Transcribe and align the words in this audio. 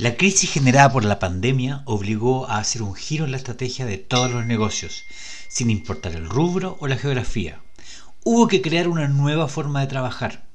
La 0.00 0.16
crisis 0.16 0.52
generada 0.52 0.92
por 0.92 1.04
la 1.04 1.18
pandemia 1.18 1.82
obligó 1.84 2.48
a 2.48 2.58
hacer 2.58 2.82
un 2.82 2.94
giro 2.94 3.24
en 3.24 3.32
la 3.32 3.36
estrategia 3.36 3.84
de 3.84 3.98
todos 3.98 4.30
los 4.30 4.46
negocios, 4.46 5.02
sin 5.48 5.70
importar 5.70 6.12
el 6.12 6.28
rubro 6.28 6.76
o 6.78 6.86
la 6.86 6.96
geografía. 6.96 7.60
Hubo 8.22 8.46
que 8.46 8.62
crear 8.62 8.86
una 8.86 9.08
nueva 9.08 9.48
forma 9.48 9.80
de 9.80 9.88
trabajar. 9.88 10.46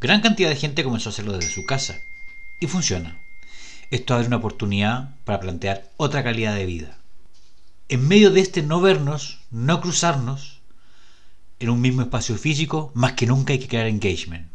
Gran 0.00 0.22
cantidad 0.22 0.48
de 0.48 0.56
gente 0.56 0.82
comenzó 0.82 1.10
a 1.10 1.12
hacerlo 1.12 1.34
desde 1.34 1.52
su 1.52 1.66
casa. 1.66 2.00
Y 2.58 2.66
funciona. 2.66 3.18
Esto 3.90 4.14
abre 4.14 4.28
una 4.28 4.38
oportunidad 4.38 5.14
para 5.26 5.40
plantear 5.40 5.90
otra 5.98 6.24
calidad 6.24 6.54
de 6.54 6.64
vida. 6.64 6.96
En 7.90 8.08
medio 8.08 8.30
de 8.30 8.40
este 8.40 8.62
no 8.62 8.80
vernos, 8.80 9.40
no 9.50 9.82
cruzarnos, 9.82 10.62
en 11.60 11.68
un 11.68 11.82
mismo 11.82 12.00
espacio 12.00 12.38
físico, 12.38 12.92
más 12.94 13.12
que 13.12 13.26
nunca 13.26 13.52
hay 13.52 13.58
que 13.58 13.68
crear 13.68 13.88
engagement. 13.88 14.53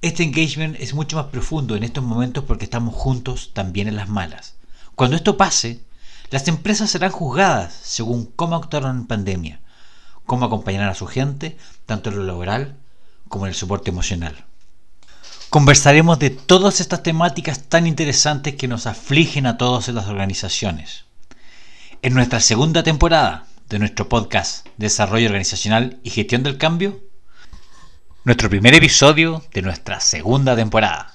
Este 0.00 0.22
engagement 0.22 0.76
es 0.78 0.94
mucho 0.94 1.16
más 1.16 1.26
profundo 1.26 1.74
en 1.74 1.82
estos 1.82 2.04
momentos 2.04 2.44
porque 2.44 2.64
estamos 2.64 2.94
juntos 2.94 3.50
también 3.52 3.88
en 3.88 3.96
las 3.96 4.08
malas. 4.08 4.54
Cuando 4.94 5.16
esto 5.16 5.36
pase, 5.36 5.80
las 6.30 6.46
empresas 6.46 6.88
serán 6.88 7.10
juzgadas 7.10 7.74
según 7.82 8.26
cómo 8.36 8.54
actuaron 8.54 8.96
en 8.96 9.06
pandemia, 9.08 9.60
cómo 10.24 10.46
acompañarán 10.46 10.90
a 10.90 10.94
su 10.94 11.08
gente, 11.08 11.58
tanto 11.84 12.10
en 12.10 12.16
lo 12.16 12.22
laboral 12.22 12.76
como 13.28 13.46
en 13.46 13.48
el 13.48 13.56
soporte 13.56 13.90
emocional. 13.90 14.44
Conversaremos 15.50 16.20
de 16.20 16.30
todas 16.30 16.78
estas 16.78 17.02
temáticas 17.02 17.64
tan 17.64 17.88
interesantes 17.88 18.54
que 18.54 18.68
nos 18.68 18.86
afligen 18.86 19.46
a 19.46 19.56
todas 19.58 19.88
las 19.88 20.06
organizaciones. 20.06 21.06
En 22.02 22.14
nuestra 22.14 22.38
segunda 22.38 22.84
temporada 22.84 23.46
de 23.68 23.80
nuestro 23.80 24.08
podcast 24.08 24.64
Desarrollo 24.76 25.26
Organizacional 25.26 25.98
y 26.04 26.10
Gestión 26.10 26.44
del 26.44 26.56
Cambio, 26.56 27.07
nuestro 28.24 28.50
primer 28.50 28.74
episodio 28.74 29.42
de 29.52 29.62
nuestra 29.62 30.00
segunda 30.00 30.56
temporada. 30.56 31.14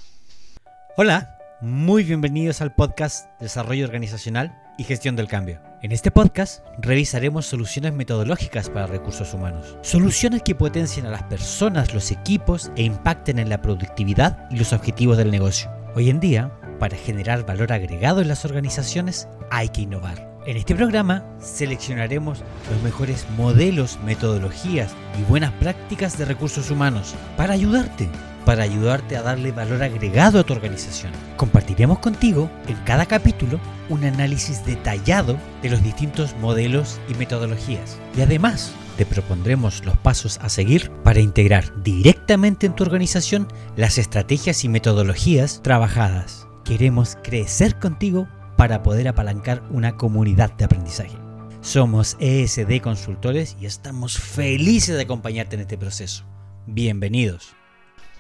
Hola, 0.97 1.37
muy 1.61 2.03
bienvenidos 2.03 2.61
al 2.61 2.73
podcast 2.73 3.27
Desarrollo 3.39 3.85
Organizacional 3.85 4.57
y 4.77 4.85
Gestión 4.85 5.15
del 5.15 5.27
Cambio. 5.27 5.61
En 5.81 5.91
este 5.91 6.11
podcast 6.11 6.63
revisaremos 6.79 7.45
soluciones 7.45 7.93
metodológicas 7.93 8.69
para 8.69 8.87
recursos 8.87 9.33
humanos. 9.33 9.77
Soluciones 9.81 10.43
que 10.43 10.55
potencien 10.55 11.05
a 11.05 11.11
las 11.11 11.23
personas, 11.23 11.93
los 11.93 12.09
equipos 12.09 12.71
e 12.77 12.83
impacten 12.83 13.37
en 13.37 13.49
la 13.49 13.61
productividad 13.61 14.47
y 14.49 14.57
los 14.57 14.71
objetivos 14.71 15.17
del 15.17 15.29
negocio. 15.29 15.69
Hoy 15.95 16.09
en 16.09 16.19
día, 16.19 16.51
para 16.79 16.97
generar 16.97 17.45
valor 17.45 17.73
agregado 17.73 18.21
en 18.21 18.29
las 18.29 18.45
organizaciones, 18.45 19.27
hay 19.51 19.69
que 19.69 19.81
innovar. 19.81 20.32
En 20.45 20.57
este 20.57 20.75
programa 20.75 21.23
seleccionaremos 21.39 22.43
los 22.69 22.81
mejores 22.83 23.25
modelos, 23.37 23.97
metodologías 24.03 24.93
y 25.17 25.23
buenas 25.23 25.53
prácticas 25.53 26.17
de 26.17 26.25
recursos 26.25 26.69
humanos 26.69 27.15
para 27.37 27.53
ayudarte, 27.53 28.09
para 28.45 28.63
ayudarte 28.63 29.15
a 29.15 29.21
darle 29.21 29.53
valor 29.53 29.81
agregado 29.81 30.39
a 30.39 30.43
tu 30.43 30.51
organización. 30.51 31.13
Compartiremos 31.37 31.99
contigo 31.99 32.49
en 32.67 32.75
cada 32.83 33.05
capítulo 33.05 33.57
un 33.87 34.03
análisis 34.03 34.65
detallado 34.65 35.37
de 35.61 35.69
los 35.69 35.81
distintos 35.81 36.35
modelos 36.41 36.99
y 37.07 37.13
metodologías. 37.13 37.97
Y 38.17 38.21
además 38.21 38.73
te 38.97 39.05
propondremos 39.05 39.85
los 39.85 39.97
pasos 39.97 40.39
a 40.41 40.49
seguir 40.49 40.91
para 41.03 41.21
integrar 41.21 41.71
directamente 41.83 42.65
en 42.65 42.75
tu 42.75 42.83
organización 42.83 43.47
las 43.77 43.97
estrategias 43.97 44.65
y 44.65 44.69
metodologías 44.69 45.61
trabajadas. 45.63 46.49
Queremos 46.65 47.17
crecer 47.23 47.79
contigo 47.79 48.27
para 48.63 48.81
poder 48.81 49.09
apalancar 49.09 49.61
una 49.71 49.97
comunidad 49.97 50.49
de 50.53 50.63
aprendizaje. 50.63 51.17
Somos 51.59 52.15
ESD 52.21 52.79
Consultores 52.81 53.57
y 53.59 53.65
estamos 53.65 54.17
felices 54.17 54.95
de 54.95 55.01
acompañarte 55.01 55.55
en 55.55 55.63
este 55.63 55.77
proceso. 55.77 56.23
Bienvenidos. 56.65 57.57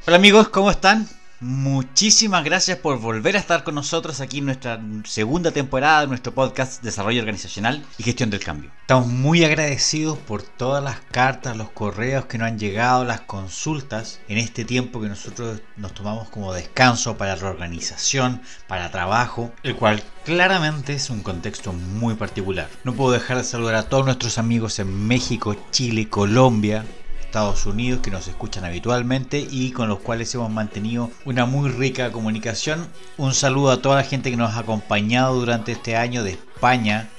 Hola 0.05 0.17
amigos, 0.17 0.49
¿cómo 0.49 0.69
están? 0.69 1.07
Muchísimas 1.43 2.45
gracias 2.45 2.77
por 2.77 2.99
volver 2.99 3.35
a 3.35 3.39
estar 3.39 3.65
con 3.65 3.75
nosotros 3.75 4.21
aquí 4.21 4.37
en 4.37 4.45
nuestra 4.45 4.79
segunda 5.03 5.51
temporada 5.51 5.99
de 5.99 6.07
nuestro 6.07 6.33
podcast 6.33 6.81
Desarrollo 6.81 7.19
Organizacional 7.19 7.85
y 7.97 8.03
Gestión 8.03 8.29
del 8.29 8.41
Cambio. 8.41 8.71
Estamos 8.79 9.07
muy 9.07 9.43
agradecidos 9.43 10.17
por 10.19 10.41
todas 10.41 10.81
las 10.81 11.01
cartas, 11.11 11.57
los 11.57 11.69
correos 11.71 12.27
que 12.27 12.37
nos 12.37 12.47
han 12.47 12.59
llegado, 12.59 13.03
las 13.03 13.19
consultas 13.19 14.21
en 14.29 14.37
este 14.37 14.63
tiempo 14.63 15.01
que 15.01 15.09
nosotros 15.09 15.59
nos 15.75 15.93
tomamos 15.93 16.29
como 16.29 16.53
descanso 16.53 17.17
para 17.17 17.35
reorganización, 17.35 18.41
para 18.69 18.89
trabajo, 18.91 19.51
el 19.63 19.75
cual 19.75 20.01
claramente 20.23 20.93
es 20.93 21.09
un 21.09 21.23
contexto 21.23 21.73
muy 21.73 22.15
particular. 22.15 22.69
No 22.85 22.93
puedo 22.93 23.11
dejar 23.11 23.35
de 23.35 23.43
saludar 23.43 23.75
a 23.75 23.89
todos 23.89 24.05
nuestros 24.05 24.37
amigos 24.37 24.79
en 24.79 25.07
México, 25.07 25.57
Chile, 25.71 26.07
Colombia, 26.07 26.85
Estados 27.33 27.65
Unidos 27.65 28.01
que 28.01 28.11
nos 28.11 28.27
escuchan 28.27 28.63
habitualmente 28.63 29.47
y 29.49 29.71
con 29.71 29.89
los 29.89 29.97
cuales 29.97 30.31
hemos 30.35 30.51
mantenido 30.51 31.09
una 31.25 31.47
muy 31.47 31.67
rica 31.71 32.11
comunicación. 32.11 32.87
Un 33.17 33.33
saludo 33.33 33.71
a 33.71 33.81
toda 33.81 33.95
la 33.95 34.03
gente 34.03 34.29
que 34.29 34.37
nos 34.37 34.53
ha 34.53 34.59
acompañado 34.59 35.33
durante 35.33 35.71
este 35.71 35.95
año 35.95 36.23
de 36.23 36.33
España, 36.33 37.09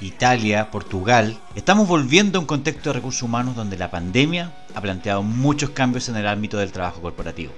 Italia, 0.00 0.70
Portugal. 0.70 1.40
Estamos 1.56 1.88
volviendo 1.88 2.38
a 2.38 2.42
un 2.42 2.46
contexto 2.46 2.90
de 2.90 2.94
recursos 2.94 3.24
humanos 3.24 3.56
donde 3.56 3.76
la 3.76 3.90
pandemia 3.90 4.54
ha 4.76 4.80
planteado 4.80 5.24
muchos 5.24 5.70
cambios 5.70 6.08
en 6.08 6.14
el 6.14 6.28
ámbito 6.28 6.56
del 6.56 6.70
trabajo 6.70 7.02
corporativo. 7.02 7.52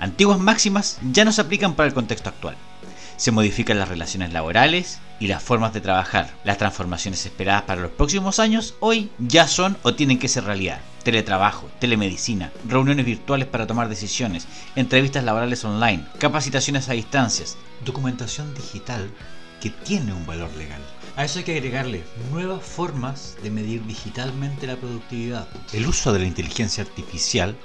Antiguas 0.00 0.38
máximas 0.38 0.98
ya 1.12 1.26
no 1.26 1.32
se 1.32 1.42
aplican 1.42 1.74
para 1.74 1.88
el 1.88 1.94
contexto 1.94 2.30
actual. 2.30 2.56
Se 3.18 3.30
modifican 3.30 3.78
las 3.78 3.90
relaciones 3.90 4.32
laborales 4.32 5.00
y 5.20 5.26
las 5.26 5.42
formas 5.42 5.74
de 5.74 5.82
trabajar. 5.82 6.30
Las 6.44 6.56
transformaciones 6.56 7.26
esperadas 7.26 7.64
para 7.64 7.82
los 7.82 7.90
próximos 7.90 8.38
años 8.38 8.74
hoy 8.80 9.10
ya 9.18 9.46
son 9.46 9.76
o 9.82 9.92
tienen 9.92 10.18
que 10.18 10.28
ser 10.28 10.44
realidad. 10.44 10.80
Teletrabajo, 11.08 11.70
telemedicina, 11.78 12.52
reuniones 12.66 13.06
virtuales 13.06 13.48
para 13.48 13.66
tomar 13.66 13.88
decisiones, 13.88 14.46
entrevistas 14.76 15.24
laborales 15.24 15.64
online, 15.64 16.04
capacitaciones 16.18 16.90
a 16.90 16.92
distancias, 16.92 17.56
documentación 17.82 18.52
digital 18.52 19.10
que 19.58 19.70
tiene 19.70 20.12
un 20.12 20.26
valor 20.26 20.54
legal. 20.58 20.82
A 21.16 21.24
eso 21.24 21.38
hay 21.38 21.46
que 21.46 21.56
agregarle 21.56 22.04
nuevas 22.30 22.62
formas 22.62 23.38
de 23.42 23.50
medir 23.50 23.86
digitalmente 23.86 24.66
la 24.66 24.76
productividad. 24.76 25.48
El 25.72 25.86
uso 25.86 26.12
de 26.12 26.18
la 26.18 26.26
inteligencia 26.26 26.84
artificial 26.84 27.56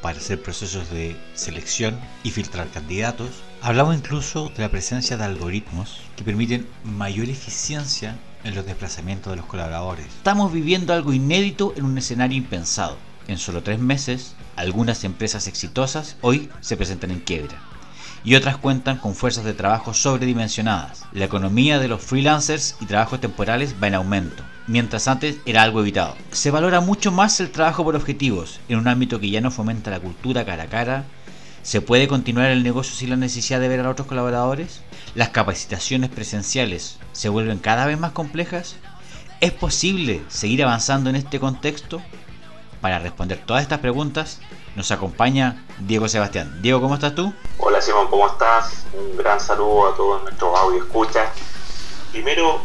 para 0.00 0.18
hacer 0.18 0.40
procesos 0.40 0.88
de 0.90 1.16
selección 1.34 1.98
y 2.22 2.30
filtrar 2.30 2.68
candidatos. 2.68 3.30
Hablamos 3.62 3.96
incluso 3.96 4.52
de 4.56 4.62
la 4.62 4.70
presencia 4.70 5.16
de 5.16 5.24
algoritmos 5.24 6.02
que 6.14 6.22
permiten 6.22 6.68
mayor 6.84 7.28
eficiencia 7.28 8.16
en 8.44 8.54
los 8.54 8.66
desplazamientos 8.66 9.32
de 9.32 9.36
los 9.36 9.46
colaboradores. 9.46 10.06
Estamos 10.06 10.52
viviendo 10.52 10.92
algo 10.92 11.12
inédito 11.12 11.74
en 11.76 11.84
un 11.84 11.98
escenario 11.98 12.38
impensado. 12.38 12.96
En 13.28 13.38
solo 13.38 13.62
tres 13.62 13.78
meses, 13.78 14.34
algunas 14.56 15.04
empresas 15.04 15.46
exitosas 15.46 16.16
hoy 16.20 16.50
se 16.60 16.76
presentan 16.76 17.12
en 17.12 17.20
quiebra 17.20 17.60
y 18.24 18.34
otras 18.34 18.56
cuentan 18.56 18.98
con 18.98 19.14
fuerzas 19.14 19.44
de 19.44 19.54
trabajo 19.54 19.94
sobredimensionadas. 19.94 21.04
La 21.12 21.24
economía 21.24 21.78
de 21.78 21.88
los 21.88 22.02
freelancers 22.02 22.76
y 22.80 22.86
trabajos 22.86 23.20
temporales 23.20 23.74
va 23.82 23.88
en 23.88 23.94
aumento, 23.94 24.42
mientras 24.66 25.08
antes 25.08 25.38
era 25.44 25.62
algo 25.62 25.80
evitado. 25.80 26.14
Se 26.30 26.50
valora 26.50 26.80
mucho 26.80 27.10
más 27.10 27.40
el 27.40 27.50
trabajo 27.50 27.84
por 27.84 27.96
objetivos, 27.96 28.60
en 28.68 28.78
un 28.78 28.88
ámbito 28.88 29.18
que 29.18 29.30
ya 29.30 29.40
no 29.40 29.50
fomenta 29.50 29.90
la 29.90 30.00
cultura 30.00 30.44
cara 30.44 30.64
a 30.64 30.68
cara. 30.68 31.04
¿Se 31.62 31.80
puede 31.80 32.08
continuar 32.08 32.50
el 32.50 32.64
negocio 32.64 32.92
sin 32.92 33.10
la 33.10 33.16
necesidad 33.16 33.60
de 33.60 33.68
ver 33.68 33.78
a 33.80 33.88
otros 33.88 34.08
colaboradores? 34.08 34.80
¿Las 35.14 35.28
capacitaciones 35.28 36.10
presenciales 36.10 36.98
se 37.12 37.28
vuelven 37.28 37.58
cada 37.58 37.86
vez 37.86 38.00
más 38.00 38.10
complejas? 38.10 38.74
¿Es 39.40 39.52
posible 39.52 40.24
seguir 40.26 40.64
avanzando 40.64 41.08
en 41.08 41.14
este 41.14 41.38
contexto? 41.38 42.02
Para 42.80 42.98
responder 42.98 43.40
todas 43.46 43.62
estas 43.62 43.78
preguntas, 43.78 44.40
nos 44.74 44.90
acompaña 44.90 45.64
Diego 45.78 46.08
Sebastián. 46.08 46.60
Diego, 46.62 46.80
¿cómo 46.80 46.94
estás 46.94 47.14
tú? 47.14 47.32
Hola 47.58 47.80
Simón, 47.80 48.08
¿cómo 48.10 48.26
estás? 48.26 48.84
Un 48.92 49.16
gran 49.16 49.38
saludo 49.38 49.92
a 49.92 49.96
todos 49.96 50.22
nuestros 50.24 50.58
audio 50.58 50.82
escuchas. 50.82 51.28
Primero, 52.10 52.60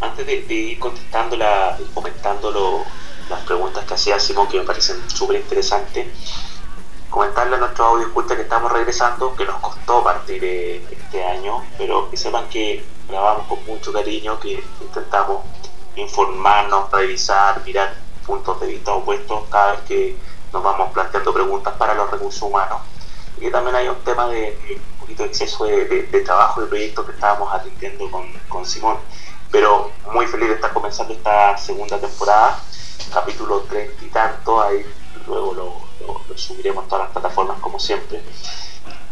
antes 0.00 0.24
de, 0.24 0.54
ir 0.54 0.78
contestando 0.78 1.36
la, 1.36 1.76
comentando 1.92 2.84
las 3.28 3.40
preguntas 3.40 3.84
que 3.84 3.94
hacía 3.94 4.20
Simón, 4.20 4.46
que 4.46 4.58
me 4.60 4.64
parecen 4.64 4.98
súper 5.10 5.40
interesantes, 5.40 6.06
comentarle 7.16 7.56
a 7.56 7.60
nuestros 7.60 7.88
audio 7.88 8.08
escuchas 8.08 8.36
que 8.36 8.42
estamos 8.42 8.70
regresando, 8.70 9.34
que 9.34 9.46
nos 9.46 9.56
costó 9.56 10.04
partir 10.04 10.44
este 10.44 11.24
año, 11.24 11.64
pero 11.78 12.10
que 12.10 12.16
sepan 12.18 12.46
que 12.50 12.84
grabamos 13.08 13.46
con 13.46 13.64
mucho 13.64 13.90
cariño, 13.90 14.38
que 14.38 14.62
intentamos 14.82 15.42
informarnos, 15.94 16.92
revisar, 16.92 17.64
mirar 17.64 17.94
puntos 18.26 18.60
de 18.60 18.66
vista 18.66 18.92
opuestos 18.92 19.44
cada 19.50 19.72
vez 19.72 19.80
que 19.88 20.16
nos 20.52 20.62
vamos 20.62 20.92
planteando 20.92 21.32
preguntas 21.32 21.72
para 21.78 21.94
los 21.94 22.10
recursos 22.10 22.42
humanos. 22.42 22.82
Y 23.38 23.40
que 23.40 23.50
también 23.50 23.76
hay 23.76 23.88
un 23.88 23.96
tema 24.04 24.28
de, 24.28 24.78
un 24.92 24.98
poquito 25.00 25.22
de 25.22 25.30
exceso 25.30 25.64
de, 25.64 25.86
de, 25.86 26.20
trabajo 26.20 26.60
de 26.60 26.66
proyectos 26.66 27.06
que 27.06 27.12
estábamos 27.12 27.50
atendiendo 27.50 28.10
con, 28.10 28.30
con 28.46 28.66
Simón. 28.66 28.98
Pero 29.50 29.90
muy 30.12 30.26
feliz 30.26 30.48
de 30.48 30.56
estar 30.56 30.74
comenzando 30.74 31.14
esta 31.14 31.56
segunda 31.56 31.98
temporada, 31.98 32.60
capítulo 33.10 33.60
30 33.60 34.04
y 34.04 34.08
tanto, 34.10 34.62
ahí 34.62 34.84
luego 35.26 35.54
lo, 35.54 36.36
subiremos 36.36 36.84
a 36.84 36.88
todas 36.88 37.04
las 37.06 37.12
plataformas 37.12 37.58
como 37.60 37.78
siempre. 37.78 38.22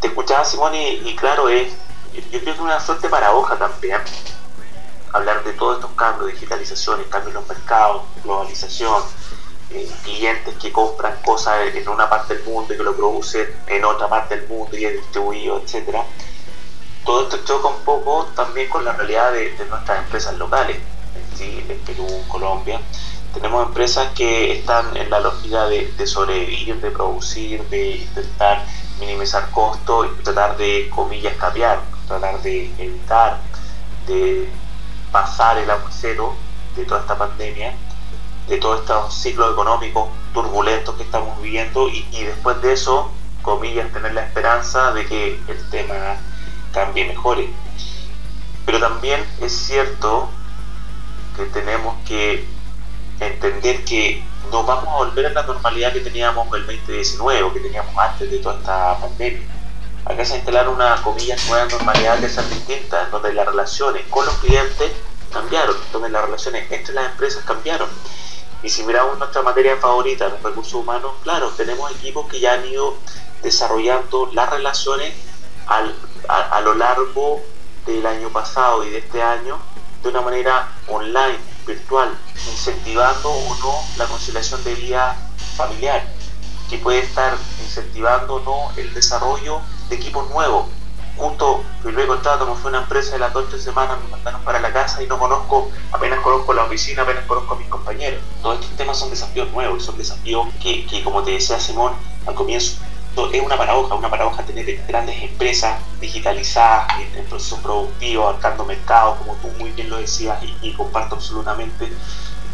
Te 0.01 0.09
escuchaba 0.09 0.45
Simón 0.45 0.75
y, 0.75 1.15
claro, 1.17 1.49
es, 1.49 1.73
yo 2.31 2.41
creo 2.41 2.55
que 2.55 2.63
una 2.63 2.81
suerte 2.81 3.09
paradoja 3.09 3.57
también 3.57 4.01
hablar 5.13 5.45
de 5.45 5.53
todos 5.53 5.77
estos 5.77 5.93
cambios, 5.93 6.33
digitalización, 6.33 7.03
cambios 7.05 7.29
en 7.29 7.35
los 7.35 7.49
mercados, 7.49 8.03
globalización, 8.23 9.03
eh, 9.71 9.91
clientes 10.05 10.55
que 10.57 10.71
compran 10.73 11.17
cosas 11.25 11.75
en 11.75 11.89
una 11.89 12.09
parte 12.09 12.35
del 12.35 12.45
mundo 12.45 12.75
y 12.75 12.77
que 12.77 12.83
lo 12.83 12.95
producen 12.95 13.47
en 13.67 13.85
otra 13.85 14.09
parte 14.09 14.37
del 14.37 14.49
mundo 14.49 14.77
y 14.77 14.85
es 14.85 14.93
distribuido, 14.95 15.59
etcétera. 15.59 16.05
todo 17.05 17.25
esto 17.25 17.39
choca 17.45 17.69
un 17.69 17.81
poco 17.85 18.27
también 18.37 18.69
con 18.69 18.85
la 18.85 18.93
realidad 18.93 19.33
de, 19.33 19.55
nuestras 19.69 19.99
empresas 20.05 20.37
locales, 20.37 20.77
en 20.77 21.39
Chile, 21.39 21.75
en 21.75 21.81
Perú, 21.81 22.07
en 22.09 22.29
Colombia. 22.29 22.81
Tenemos 23.35 23.67
empresas 23.67 24.13
que 24.15 24.53
están 24.53 24.97
en 24.97 25.11
la 25.11 25.19
lógica 25.19 25.67
de, 25.67 26.07
sobrevivir, 26.07 26.81
de 26.81 26.91
producir, 26.93 27.63
de 27.69 27.97
intentar 27.97 28.65
minimizar 29.01 29.51
costos 29.51 30.07
y 30.07 30.23
tratar 30.23 30.57
de, 30.57 30.89
comillas, 30.89 31.35
capear, 31.35 31.81
tratar 32.07 32.41
de 32.43 32.73
evitar, 32.79 33.41
de 34.07 34.49
pasar 35.11 35.59
el 35.59 35.69
aguacero 35.69 36.37
de 36.77 36.85
toda 36.85 37.01
esta 37.01 37.19
pandemia, 37.19 37.75
de 38.49 38.57
todos 38.59 38.81
estos 38.81 39.15
ciclos 39.15 39.53
económicos 39.53 40.09
turbulentos 40.33 40.95
que 40.95 41.03
estamos 41.03 41.43
viviendo 41.43 41.89
y, 41.89 42.05
después 42.25 42.63
de 42.63 42.73
eso, 42.73 43.11
comillas, 43.43 43.93
tener 43.93 44.15
la 44.15 44.27
esperanza 44.27 44.93
de 44.93 45.07
que 45.07 45.41
el 45.49 45.71
tema 45.71 46.17
cambie 46.73 47.05
y 47.05 47.09
mejore. 47.09 47.51
Pero 48.65 48.79
también 48.79 49.27
es 49.41 49.53
cierto 49.53 50.29
que 51.37 51.47
tenemos 51.47 51.97
que 52.07 52.47
entender 53.21 53.85
que 53.85 54.23
no 54.51 54.65
vamos 54.65 54.89
a 54.89 54.97
volver 54.97 55.27
a 55.27 55.31
la 55.31 55.43
normalidad 55.43 55.93
que 55.93 56.01
teníamos 56.01 56.47
el 56.55 56.67
2019 56.67 57.43
o 57.43 57.53
que 57.53 57.61
teníamos 57.61 57.97
antes 57.97 58.31
de 58.31 58.39
toda 58.39 58.57
esta 58.57 58.99
pandemia. 59.01 59.43
Acá 60.05 60.25
se 60.25 60.37
instalar 60.37 60.69
una, 60.69 61.03
comillas, 61.03 61.47
nueva 61.49 61.65
normalidad 61.67 62.21
que 62.21 62.29
sea 62.29 62.43
distinta, 62.43 63.07
donde 63.07 63.33
las 63.33 63.47
relaciones 63.47 64.03
con 64.11 64.27
los 64.27 64.35
clientes 64.37 64.93
cambiaron, 65.33 65.77
donde 65.93 66.11
las 66.11 66.25
relaciones 66.25 66.71
entre 66.71 66.95
las 66.95 67.11
empresas 67.11 67.43
cambiaron. 67.45 67.89
Y 68.63 68.69
si 68.69 68.83
miramos 68.83 69.19
nuestra 69.19 69.43
materia 69.43 69.77
favorita, 69.77 70.29
los 70.29 70.43
recursos 70.43 70.75
humanos, 70.75 71.13
claro, 71.23 71.51
tenemos 71.51 71.91
equipos 71.93 72.27
que 72.29 72.41
ya 72.41 72.55
han 72.55 72.67
ido 72.67 72.97
desarrollando 73.43 74.31
las 74.33 74.51
relaciones 74.51 75.15
a, 75.67 76.61
lo 76.61 76.75
largo 76.75 77.43
del 77.87 78.07
año 78.07 78.31
pasado 78.31 78.85
y 78.85 78.91
de 78.91 78.99
este 78.99 79.23
año 79.23 79.59
de 80.03 80.09
una 80.09 80.21
manera 80.21 80.69
online, 80.89 81.39
virtual, 81.67 82.17
incentivando 82.51 83.31
o 83.31 83.57
no 83.57 83.75
la 83.97 84.07
conciliación 84.07 84.63
de 84.65 84.75
vida 84.75 85.17
familiar, 85.57 86.07
que 86.69 86.79
puede 86.79 87.01
estar 87.01 87.37
incentivando 87.63 88.37
o 88.37 88.41
no 88.41 88.81
el 88.81 88.93
desarrollo 88.95 89.61
de 89.89 89.97
equipos 89.97 90.29
nuevos, 90.31 90.67
justo 91.17 91.63
primer 91.83 92.07
contrato 92.07 92.45
como 92.45 92.57
fue 92.57 92.71
una 92.71 92.83
empresa 92.83 93.13
de 93.13 93.19
las 93.21 93.33
dos 93.33 93.49
tres 93.49 93.63
semanas 93.63 93.99
me 94.03 94.11
mandaron 94.11 94.43
para 94.43 94.61
la 94.61 94.73
casa 94.73 95.03
y 95.03 95.07
no 95.07 95.19
conozco, 95.19 95.71
apenas 95.93 96.21
conozco 96.21 96.53
la 96.53 96.65
oficina, 96.65 97.03
apenas 97.03 97.25
conozco 97.25 97.55
a 97.55 97.59
mis 97.59 97.69
compañeros. 97.69 98.21
Todos 98.43 98.61
estos 98.61 98.77
temas 98.77 98.99
son 98.99 99.11
desafíos 99.11 99.51
nuevos 99.53 99.85
son 99.85 99.97
desafíos 99.97 100.49
que, 100.61 100.87
que 100.87 101.03
como 101.05 101.23
te 101.23 101.33
decía 101.33 101.61
Simón 101.61 101.93
al 102.27 102.35
comienzo, 102.35 102.81
es 103.33 103.43
una 103.43 103.57
paradoja, 103.57 103.95
una 103.95 104.11
paradoja 104.11 104.43
tener 104.43 104.85
grandes 104.89 105.23
empresas 105.23 105.79
digitalizadas 106.01 106.87
en, 107.01 107.19
el 107.21 107.25
proceso 107.27 107.59
productivo, 107.63 108.27
abarcando 108.27 108.65
mercados, 108.65 109.19
como 109.19 109.35
tú 109.35 109.49
muy 109.59 109.71
bien 109.71 109.89
lo 109.89 109.99
decías, 109.99 110.39
y, 110.63 110.73
comparto 110.73 111.15
absolutamente 111.15 111.93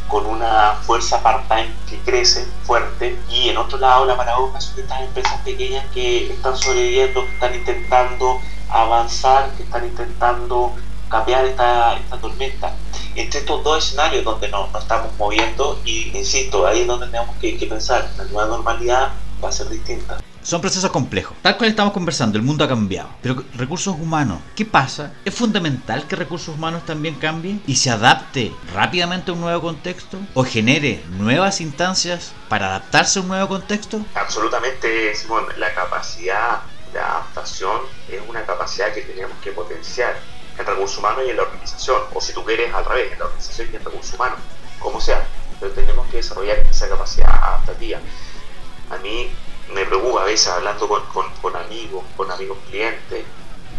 con 0.08 0.26
una 0.26 0.74
fuerza 0.82 1.22
part-time 1.22 1.70
que 1.88 1.98
crece 2.00 2.46
fuerte 2.64 3.16
y 3.30 3.48
en 3.48 3.56
otro 3.56 3.78
lado 3.78 4.04
la 4.04 4.16
paradoja 4.16 4.60
son 4.60 4.80
estas 4.80 5.02
empresas 5.02 5.40
pequeñas 5.42 5.86
que 5.94 6.32
están 6.32 6.56
sobreviviendo, 6.56 7.24
que 7.24 7.32
están 7.32 7.54
intentando 7.54 8.40
avanzar, 8.68 9.50
que 9.56 9.62
están 9.62 9.84
intentando 9.84 10.74
cambiar 11.08 11.44
esta, 11.44 11.96
esta 11.96 12.18
tormenta. 12.18 12.74
Entre 13.14 13.40
estos 13.40 13.62
dos 13.62 13.84
escenarios 13.84 14.24
donde 14.24 14.48
nos, 14.48 14.74
estamos 14.74 15.16
moviendo 15.16 15.80
y 15.84 16.16
insisto, 16.16 16.66
ahí 16.66 16.82
es 16.82 16.86
donde 16.86 17.06
tenemos 17.06 17.36
que 17.36 17.66
pensar, 17.68 18.10
la 18.18 18.24
nueva 18.24 18.48
normalidad 18.48 19.12
va 19.42 19.48
a 19.48 19.52
ser 19.52 19.68
distinta. 19.68 20.18
Son 20.50 20.60
procesos 20.60 20.90
complejos. 20.90 21.36
Tal 21.42 21.56
cual 21.56 21.70
estamos 21.70 21.92
conversando, 21.92 22.36
el 22.36 22.42
mundo 22.42 22.64
ha 22.64 22.68
cambiado. 22.68 23.08
Pero 23.22 23.44
recursos 23.54 23.94
humanos, 23.94 24.40
¿qué 24.56 24.64
pasa? 24.64 25.12
¿Es 25.24 25.32
fundamental 25.32 26.08
que 26.08 26.16
recursos 26.16 26.56
humanos 26.56 26.84
también 26.84 27.14
cambien 27.14 27.62
y 27.68 27.76
se 27.76 27.88
adapte 27.88 28.52
rápidamente 28.74 29.30
a 29.30 29.34
un 29.34 29.42
nuevo 29.42 29.60
contexto? 29.60 30.18
¿O 30.34 30.42
genere 30.42 31.04
nuevas 31.10 31.60
instancias 31.60 32.32
para 32.48 32.66
adaptarse 32.66 33.20
a 33.20 33.22
un 33.22 33.28
nuevo 33.28 33.46
contexto? 33.46 34.04
Absolutamente, 34.16 35.14
Simón. 35.14 35.44
La 35.56 35.72
capacidad 35.72 36.62
de 36.92 36.98
adaptación 36.98 37.82
es 38.08 38.20
una 38.28 38.44
capacidad 38.44 38.92
que 38.92 39.02
tenemos 39.02 39.38
que 39.44 39.52
potenciar 39.52 40.18
en 40.58 40.66
recursos 40.66 40.98
humanos 40.98 41.22
y 41.28 41.30
en 41.30 41.36
la 41.36 41.44
organización. 41.44 42.02
O 42.12 42.20
si 42.20 42.32
tú 42.32 42.44
quieres, 42.44 42.74
al 42.74 42.84
revés, 42.86 43.12
en 43.12 43.20
la 43.20 43.26
organización 43.26 43.68
y 43.72 43.76
en 43.76 43.84
recursos 43.84 44.14
humanos. 44.16 44.40
Como 44.80 45.00
sea. 45.00 45.24
Pero 45.60 45.70
tenemos 45.74 46.08
que 46.08 46.16
desarrollar 46.16 46.58
esa 46.58 46.88
capacidad 46.88 47.30
adaptativa. 47.30 48.00
A 48.90 48.96
mí 48.96 49.30
me 49.72 49.84
preocupa 49.84 50.22
a 50.22 50.24
veces 50.24 50.48
hablando 50.48 50.88
con, 50.88 51.02
con, 51.40 51.56
amigos, 51.56 52.04
con 52.16 52.30
amigos 52.30 52.58
clientes, 52.68 53.24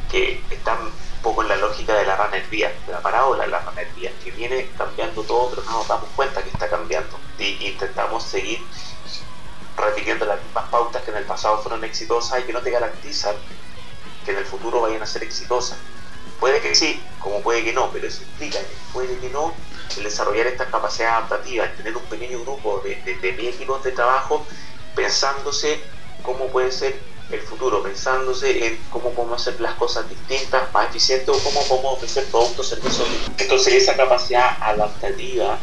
que 0.09 0.41
están 0.49 0.81
un 0.81 1.21
poco 1.21 1.41
en 1.41 1.49
la 1.49 1.55
lógica 1.57 1.95
de 1.95 2.05
la 2.05 2.15
rana 2.15 2.38
hervía, 2.38 2.71
de 2.85 2.91
la 2.91 3.01
parábola 3.01 3.43
de 3.43 3.49
la 3.49 3.59
rana 3.59 3.81
hervía, 3.81 4.11
que 4.23 4.31
viene 4.31 4.69
cambiando 4.77 5.23
todo, 5.23 5.49
pero 5.49 5.63
no 5.63 5.71
nos 5.79 5.88
damos 5.88 6.09
cuenta 6.15 6.43
que 6.43 6.49
está 6.49 6.69
cambiando. 6.69 7.17
Y 7.39 7.65
intentamos 7.65 8.23
seguir 8.23 8.59
repitiendo 9.77 10.25
las 10.25 10.41
mismas 10.43 10.65
pautas 10.69 11.01
que 11.03 11.11
en 11.11 11.17
el 11.17 11.25
pasado 11.25 11.59
fueron 11.59 11.83
exitosas 11.83 12.39
y 12.39 12.44
que 12.44 12.53
no 12.53 12.61
te 12.61 12.71
garantizan 12.71 13.35
que 14.25 14.31
en 14.31 14.37
el 14.37 14.45
futuro 14.45 14.81
vayan 14.81 15.01
a 15.01 15.05
ser 15.05 15.23
exitosas. 15.23 15.77
Puede 16.39 16.59
que 16.61 16.75
sí, 16.75 17.01
como 17.19 17.41
puede 17.41 17.63
que 17.63 17.73
no, 17.73 17.89
pero 17.91 18.07
eso 18.07 18.23
implica 18.23 18.59
que 18.59 18.75
puede 18.94 19.17
que 19.19 19.29
no 19.29 19.53
el 19.97 20.03
desarrollar 20.03 20.47
estas 20.47 20.69
capacidades 20.69 21.15
adaptativas, 21.15 21.75
tener 21.75 21.95
un 21.95 22.03
pequeño 22.03 22.39
grupo 22.41 22.81
de, 22.83 22.95
de, 23.03 23.15
de 23.15 23.49
equipos 23.49 23.83
de 23.83 23.91
trabajo 23.91 24.45
pensándose 24.95 25.79
cómo 26.23 26.47
puede 26.47 26.71
ser 26.71 26.95
el 27.31 27.41
futuro, 27.41 27.81
pensándose 27.81 28.67
en 28.67 28.79
cómo 28.89 29.11
podemos 29.11 29.41
hacer 29.41 29.59
las 29.61 29.73
cosas 29.75 30.07
distintas, 30.09 30.71
más 30.73 30.89
eficientes 30.89 31.29
o 31.29 31.39
cómo 31.39 31.61
podemos 31.67 31.93
ofrecer 31.93 32.25
productos, 32.25 32.69
servicios. 32.69 33.07
Entonces 33.38 33.73
esa 33.73 33.95
capacidad 33.95 34.57
adaptativa 34.61 35.57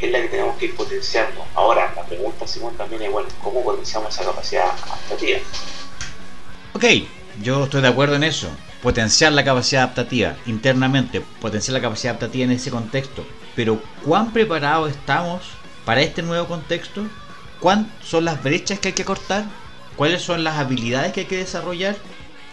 es 0.00 0.10
la 0.10 0.20
que 0.20 0.28
tenemos 0.28 0.56
que 0.56 0.66
ir 0.66 0.76
potenciando. 0.76 1.44
Ahora, 1.54 1.92
la 1.94 2.04
pregunta, 2.04 2.46
Simón, 2.46 2.76
también 2.76 3.02
es, 3.02 3.12
bueno, 3.12 3.28
¿cómo 3.42 3.62
potenciamos 3.62 4.12
esa 4.12 4.24
capacidad 4.24 4.70
adaptativa? 4.70 5.38
Ok, 6.74 6.84
yo 7.42 7.64
estoy 7.64 7.82
de 7.82 7.88
acuerdo 7.88 8.16
en 8.16 8.24
eso. 8.24 8.48
Potenciar 8.82 9.32
la 9.32 9.44
capacidad 9.44 9.84
adaptativa 9.84 10.36
internamente, 10.46 11.22
potenciar 11.40 11.74
la 11.74 11.80
capacidad 11.80 12.12
adaptativa 12.16 12.44
en 12.44 12.50
ese 12.50 12.70
contexto. 12.70 13.24
Pero 13.54 13.80
¿cuán 14.04 14.32
preparados 14.32 14.90
estamos 14.90 15.42
para 15.84 16.02
este 16.02 16.22
nuevo 16.22 16.46
contexto? 16.46 17.06
¿Cuáles 17.64 17.86
son 18.04 18.26
las 18.26 18.42
brechas 18.42 18.78
que 18.78 18.88
hay 18.88 18.94
que 18.94 19.06
cortar? 19.06 19.44
¿Cuáles 19.96 20.20
son 20.20 20.44
las 20.44 20.58
habilidades 20.58 21.14
que 21.14 21.20
hay 21.20 21.26
que 21.26 21.38
desarrollar? 21.38 21.96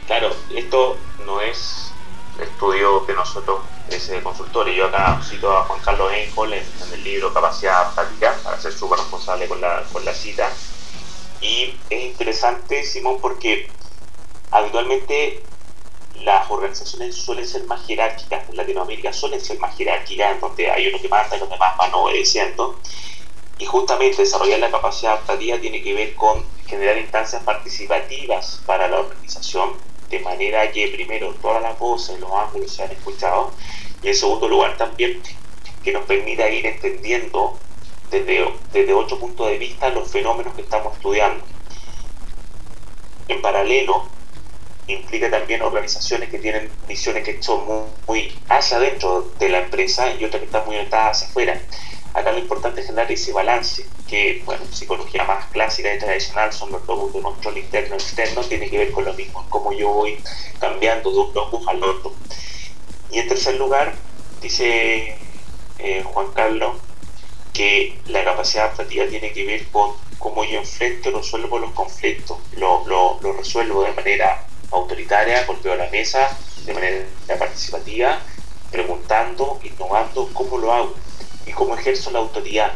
Claro, 0.07 0.33
esto 0.55 0.95
no 1.25 1.41
es 1.41 1.91
estudio 2.39 3.05
que 3.05 3.11
nosotros, 3.11 3.59
ese 3.89 4.23
consultor, 4.23 4.69
y 4.69 4.75
yo 4.77 4.85
acá 4.85 5.19
cito 5.21 5.51
a 5.51 5.65
Juan 5.65 5.81
Carlos 5.81 6.13
Einhol 6.13 6.53
en, 6.53 6.63
el 6.93 7.03
libro 7.03 7.33
Capacidad 7.33 7.93
Práctica, 7.93 8.37
para 8.41 8.57
ser 8.57 8.71
súper 8.71 8.99
responsable 8.99 9.49
con 9.49 9.59
la, 9.59 9.83
con 9.91 10.05
la 10.05 10.13
cita. 10.13 10.49
Y 11.41 11.75
es 11.89 12.03
interesante, 12.05 12.81
Simón, 12.85 13.17
porque 13.21 13.69
habitualmente 14.49 15.43
las 16.21 16.49
organizaciones 16.49 17.17
suelen 17.17 17.45
ser 17.45 17.65
más 17.65 17.85
jerárquicas, 17.85 18.47
en 18.47 18.55
Latinoamérica 18.55 19.11
suelen 19.11 19.41
ser 19.41 19.59
más 19.59 19.75
jerárquicas, 19.75 20.39
donde 20.39 20.71
hay 20.71 20.87
uno 20.87 21.01
que 21.01 21.09
manda 21.09 21.35
y 21.35 21.39
los 21.41 21.49
demás 21.49 21.75
van 21.75 21.93
obedeciendo. 21.95 22.79
Y 23.61 23.65
justamente 23.65 24.23
desarrollar 24.23 24.57
la 24.57 24.71
capacidad 24.71 25.13
adaptativa 25.13 25.55
tiene 25.59 25.83
que 25.83 25.93
ver 25.93 26.15
con 26.15 26.43
generar 26.65 26.97
instancias 26.97 27.43
participativas 27.43 28.59
para 28.65 28.87
la 28.87 29.01
organización, 29.01 29.73
de 30.09 30.19
manera 30.19 30.71
que 30.71 30.87
primero 30.87 31.35
todas 31.35 31.61
las 31.61 31.77
voces, 31.77 32.19
los 32.19 32.31
ángulos 32.31 32.73
sean 32.73 32.89
escuchados, 32.91 33.53
y 34.01 34.07
en 34.07 34.15
segundo 34.15 34.49
lugar 34.49 34.75
también 34.77 35.21
que 35.83 35.91
nos 35.91 36.05
permita 36.05 36.49
ir 36.49 36.65
entendiendo 36.65 37.55
desde, 38.09 38.51
desde 38.73 38.93
otro 38.95 39.19
punto 39.19 39.45
de 39.45 39.59
vista 39.59 39.89
los 39.89 40.09
fenómenos 40.09 40.55
que 40.55 40.63
estamos 40.63 40.95
estudiando. 40.95 41.45
En 43.27 43.43
paralelo, 43.43 44.07
implica 44.87 45.29
también 45.29 45.61
organizaciones 45.61 46.29
que 46.29 46.39
tienen 46.39 46.71
misiones 46.87 47.23
que 47.23 47.43
son 47.43 47.67
muy, 47.67 47.83
muy 48.07 48.39
hacia 48.49 48.77
adentro 48.77 49.31
de 49.37 49.49
la 49.49 49.59
empresa 49.59 50.11
y 50.19 50.25
otras 50.25 50.39
que 50.39 50.47
están 50.47 50.65
muy 50.65 50.77
orientadas 50.77 51.17
hacia 51.17 51.27
afuera 51.27 51.61
acá 52.13 52.31
lo 52.31 52.39
importante 52.39 52.81
es 52.81 52.87
generar 52.87 53.11
ese 53.11 53.31
balance, 53.31 53.85
que, 54.07 54.41
bueno, 54.45 54.63
psicología 54.71 55.23
más 55.23 55.45
clásica 55.47 55.93
y 55.93 55.99
tradicional 55.99 56.51
son 56.51 56.71
los 56.71 56.85
logos 56.85 57.13
de 57.13 57.21
control 57.21 57.57
interno 57.57 57.95
externo, 57.95 58.41
tiene 58.43 58.69
que 58.69 58.77
ver 58.77 58.91
con 58.91 59.05
lo 59.05 59.13
mismo, 59.13 59.45
cómo 59.49 59.71
yo 59.71 59.89
voy 59.89 60.21
cambiando 60.59 61.11
de 61.11 61.17
un 61.57 61.69
al 61.69 61.83
otro. 61.83 62.13
Y 63.11 63.19
en 63.19 63.27
tercer 63.27 63.55
lugar, 63.55 63.93
dice 64.41 65.15
eh, 65.79 66.03
Juan 66.03 66.31
Carlos, 66.33 66.77
que 67.53 67.99
la 68.07 68.23
capacidad 68.23 68.65
adaptativa 68.65 69.05
tiene 69.07 69.31
que 69.33 69.45
ver 69.45 69.67
con 69.67 69.91
cómo 70.17 70.43
yo 70.45 70.59
enfrento 70.59 71.11
resuelvo 71.11 71.59
los 71.59 71.71
conflictos. 71.71 72.37
Lo, 72.57 72.85
lo, 72.87 73.19
lo 73.21 73.33
resuelvo 73.33 73.83
de 73.83 73.91
manera 73.93 74.45
autoritaria, 74.71 75.45
golpeo 75.45 75.75
la 75.75 75.89
mesa, 75.89 76.37
de 76.65 76.73
manera 76.73 77.05
participativa, 77.37 78.19
preguntando, 78.71 79.59
innovando 79.63 80.29
cómo 80.33 80.57
lo 80.57 80.71
hago 80.71 80.95
y 81.45 81.51
cómo 81.51 81.75
ejerzo 81.75 82.11
la 82.11 82.19
autoridad. 82.19 82.73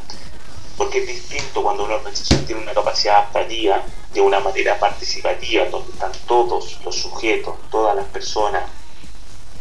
Porque 0.77 0.99
es 0.99 1.07
distinto 1.07 1.63
cuando 1.63 1.85
una 1.85 1.95
organización 1.95 2.45
tiene 2.45 2.61
una 2.61 2.73
capacidad 2.73 3.15
adaptativa 3.15 3.83
de 4.13 4.21
una 4.21 4.39
manera 4.39 4.77
participativa, 4.79 5.65
donde 5.65 5.91
están 5.91 6.11
todos 6.27 6.79
los 6.83 6.95
sujetos, 6.95 7.55
todas 7.71 7.95
las 7.95 8.05
personas 8.05 8.63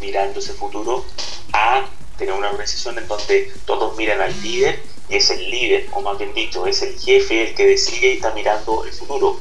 mirando 0.01 0.41
ese 0.41 0.53
futuro 0.53 1.05
a 1.53 1.85
tener 2.19 2.35
una 2.35 2.51
organización 2.51 2.99
en 2.99 3.09
donde 3.09 3.53
todos 3.65 3.97
miran 3.97 4.21
al 4.21 4.43
líder 4.43 4.83
y 5.09 5.17
es 5.17 5.31
el 5.31 5.51
líder, 5.51 5.89
o 5.93 6.01
más 6.01 6.19
bien 6.19 6.33
dicho, 6.35 6.67
es 6.67 6.83
el 6.83 6.99
jefe 6.99 7.49
el 7.49 7.55
que 7.55 7.67
decide 7.67 8.09
y 8.09 8.17
está 8.17 8.33
mirando 8.33 8.85
el 8.85 8.93
futuro. 8.93 9.39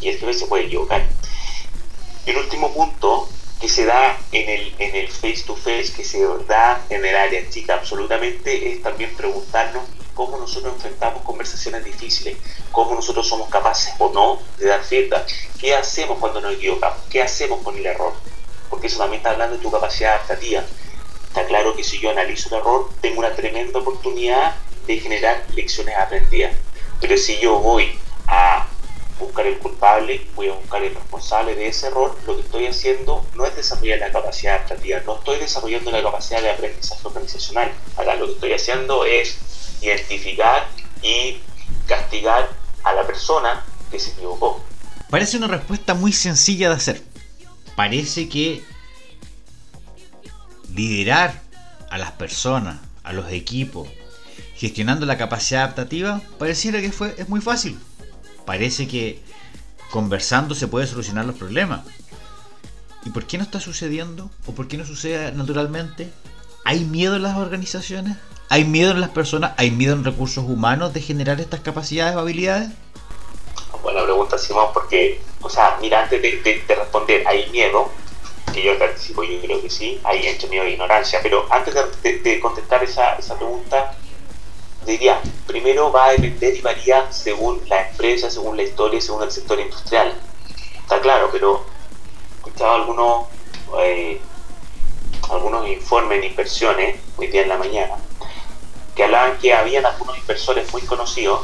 Y 0.00 0.08
el 0.08 0.18
jefe 0.18 0.34
se 0.34 0.46
puede 0.46 0.64
equivocar. 0.64 1.06
Y 2.26 2.30
el 2.30 2.38
último 2.38 2.72
punto 2.72 3.28
que 3.60 3.68
se 3.68 3.84
da 3.84 4.16
en 4.32 4.48
el, 4.48 4.74
en 4.78 4.94
el 4.94 5.08
face 5.08 5.42
to 5.46 5.56
face, 5.56 5.92
que 5.94 6.04
se 6.04 6.24
da 6.46 6.84
en 6.90 7.04
el 7.04 7.16
área 7.16 7.48
chica 7.50 7.74
absolutamente, 7.74 8.72
es 8.72 8.82
también 8.82 9.14
preguntarnos 9.16 9.82
cómo 10.14 10.36
nosotros 10.38 10.74
enfrentamos 10.74 11.22
conversaciones 11.22 11.84
difíciles, 11.84 12.36
cómo 12.72 12.94
nosotros 12.94 13.26
somos 13.26 13.48
capaces 13.48 13.94
o 13.98 14.10
no 14.12 14.40
de 14.58 14.66
dar 14.66 14.82
feedback, 14.82 15.26
qué 15.60 15.74
hacemos 15.74 16.18
cuando 16.18 16.40
nos 16.40 16.54
equivocamos, 16.54 16.98
qué 17.10 17.22
hacemos 17.22 17.60
con 17.62 17.76
el 17.76 17.86
error, 17.86 18.12
porque 18.70 18.88
eso 18.88 18.98
también 18.98 19.18
está 19.18 19.30
hablando 19.30 19.56
de 19.56 19.62
tu 19.62 19.70
capacidad 19.70 20.14
adaptativa. 20.14 20.64
Está 21.28 21.46
claro 21.46 21.74
que 21.76 21.84
si 21.84 21.98
yo 21.98 22.10
analizo 22.10 22.48
el 22.48 22.60
error, 22.60 22.90
tengo 23.00 23.20
una 23.20 23.32
tremenda 23.32 23.78
oportunidad 23.78 24.54
de 24.86 24.98
generar 24.98 25.44
lecciones 25.54 25.96
aprendidas, 25.96 26.54
pero 27.00 27.16
si 27.16 27.38
yo 27.38 27.58
voy 27.58 27.96
a 28.26 28.66
buscar 29.18 29.46
el 29.46 29.58
culpable, 29.58 30.26
voy 30.34 30.48
a 30.48 30.54
buscar 30.54 30.82
el 30.82 30.94
responsable 30.94 31.54
de 31.54 31.68
ese 31.68 31.88
error, 31.88 32.16
lo 32.26 32.36
que 32.36 32.42
estoy 32.42 32.66
haciendo 32.66 33.26
no 33.34 33.44
es 33.44 33.56
desarrollar 33.56 33.98
la 33.98 34.12
capacidad 34.12 34.56
adaptativa, 34.56 35.00
no 35.06 35.16
estoy 35.16 35.38
desarrollando 35.38 35.90
la 35.90 36.02
capacidad 36.02 36.42
de 36.42 36.50
aprendizaje 36.50 37.06
organizacional. 37.06 37.72
Acá 37.96 38.14
lo 38.14 38.26
que 38.26 38.32
estoy 38.32 38.52
haciendo 38.52 39.04
es 39.04 39.38
identificar 39.82 40.68
y 41.02 41.38
castigar 41.86 42.48
a 42.84 42.92
la 42.94 43.06
persona 43.06 43.64
que 43.90 43.98
se 43.98 44.10
equivocó. 44.10 44.62
Parece 45.10 45.36
una 45.36 45.48
respuesta 45.48 45.94
muy 45.94 46.12
sencilla 46.12 46.68
de 46.68 46.74
hacer. 46.76 47.02
Parece 47.76 48.28
que 48.28 48.62
liderar 50.74 51.42
a 51.90 51.98
las 51.98 52.12
personas, 52.12 52.80
a 53.02 53.12
los 53.12 53.30
equipos, 53.32 53.88
gestionando 54.56 55.06
la 55.06 55.16
capacidad 55.16 55.62
adaptativa, 55.62 56.20
pareciera 56.38 56.80
que 56.80 56.92
fue, 56.92 57.14
es 57.16 57.28
muy 57.28 57.40
fácil. 57.40 57.78
Parece 58.48 58.88
que 58.88 59.20
conversando 59.90 60.54
se 60.54 60.68
puede 60.68 60.86
solucionar 60.86 61.26
los 61.26 61.36
problemas. 61.36 61.82
¿Y 63.04 63.10
por 63.10 63.26
qué 63.26 63.36
no 63.36 63.44
está 63.44 63.60
sucediendo? 63.60 64.30
¿O 64.46 64.52
por 64.52 64.68
qué 64.68 64.78
no 64.78 64.86
sucede 64.86 65.32
naturalmente? 65.32 66.10
¿Hay 66.64 66.80
miedo 66.80 67.16
en 67.16 67.24
las 67.24 67.36
organizaciones? 67.36 68.16
¿Hay 68.48 68.64
miedo 68.64 68.92
en 68.92 69.02
las 69.02 69.10
personas? 69.10 69.52
¿Hay 69.58 69.70
miedo 69.70 69.92
en 69.92 70.02
recursos 70.02 70.44
humanos 70.46 70.94
de 70.94 71.02
generar 71.02 71.42
estas 71.42 71.60
capacidades 71.60 72.16
o 72.16 72.20
habilidades? 72.20 72.70
Buena 73.82 74.02
pregunta, 74.04 74.38
Simón, 74.38 74.68
porque, 74.72 75.20
o 75.42 75.50
sea, 75.50 75.76
mira, 75.82 76.04
antes 76.04 76.22
de, 76.22 76.64
responder, 76.68 77.28
¿hay 77.28 77.50
miedo? 77.50 77.90
Que 78.54 78.64
yo 78.64 78.78
te 78.78 78.84
anticipo, 78.84 79.24
yo 79.24 79.42
creo 79.42 79.60
que 79.60 79.68
sí, 79.68 80.00
hay 80.04 80.26
entre 80.26 80.48
miedo 80.48 80.64
e 80.64 80.70
ignorancia, 80.70 81.20
pero 81.22 81.46
antes 81.52 81.74
de, 82.02 82.40
contestar 82.40 82.82
esa, 82.82 83.16
esa 83.16 83.36
pregunta, 83.36 83.94
diría, 84.88 85.20
primero 85.46 85.92
va 85.92 86.06
a 86.06 86.12
depender 86.12 86.56
y 86.56 86.60
varía 86.60 87.12
según 87.12 87.62
la 87.68 87.88
empresa, 87.88 88.30
según 88.30 88.56
la 88.56 88.62
historia 88.62 89.00
según 89.00 89.22
el 89.22 89.30
sector 89.30 89.60
industrial. 89.60 90.14
Está 90.80 91.00
claro, 91.00 91.28
pero 91.30 91.64
he 92.34 92.36
escuchado 92.36 92.74
algunos, 92.74 93.26
eh, 93.80 94.20
algunos 95.30 95.68
informes 95.68 96.20
de 96.20 96.26
inversiones 96.26 97.00
hoy 97.16 97.26
día 97.28 97.42
en 97.42 97.48
la 97.50 97.58
mañana 97.58 97.96
que 98.98 99.04
hablaban 99.04 99.38
que 99.38 99.54
habían 99.54 99.86
algunos 99.86 100.18
inversores 100.18 100.72
muy 100.72 100.82
conocidos 100.82 101.42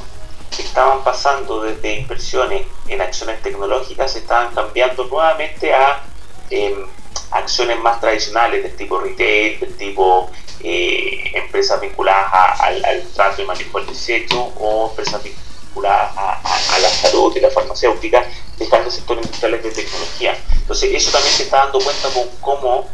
que 0.56 0.62
estaban 0.62 1.04
pasando 1.04 1.62
desde 1.62 2.00
inversiones 2.00 2.66
en 2.88 3.00
acciones 3.00 3.40
tecnológicas, 3.42 4.16
estaban 4.16 4.52
cambiando 4.52 5.04
nuevamente 5.04 5.72
a 5.72 6.02
em, 6.50 6.84
acciones 7.30 7.78
más 7.80 8.00
tradicionales 8.00 8.62
del 8.62 8.76
tipo 8.76 9.00
retail, 9.00 9.61
del 9.61 9.76
tipo 9.76 10.30
eh, 10.61 11.30
empresas 11.35 11.80
vinculadas 11.80 12.61
al, 12.61 13.02
trato 13.14 13.42
y 13.42 13.44
manejo 13.44 13.78
del 13.78 13.88
desecho 13.88 14.40
o 14.59 14.88
empresas 14.90 15.23
vinculadas 15.23 16.12
a, 16.16 16.78
la 16.80 16.88
salud 16.88 17.35
y 17.37 17.40
la 17.40 17.50
farmacéutica, 17.50 18.25
dejando 18.59 18.90
sectores 18.90 19.25
industriales 19.25 19.62
de 19.62 19.71
tecnología. 19.71 20.38
Entonces, 20.52 20.90
eso 20.94 21.11
también 21.11 21.35
se 21.35 21.42
está 21.44 21.64
dando 21.64 21.80
cuenta 21.80 22.09
con 22.11 22.28
cómo, 22.40 22.88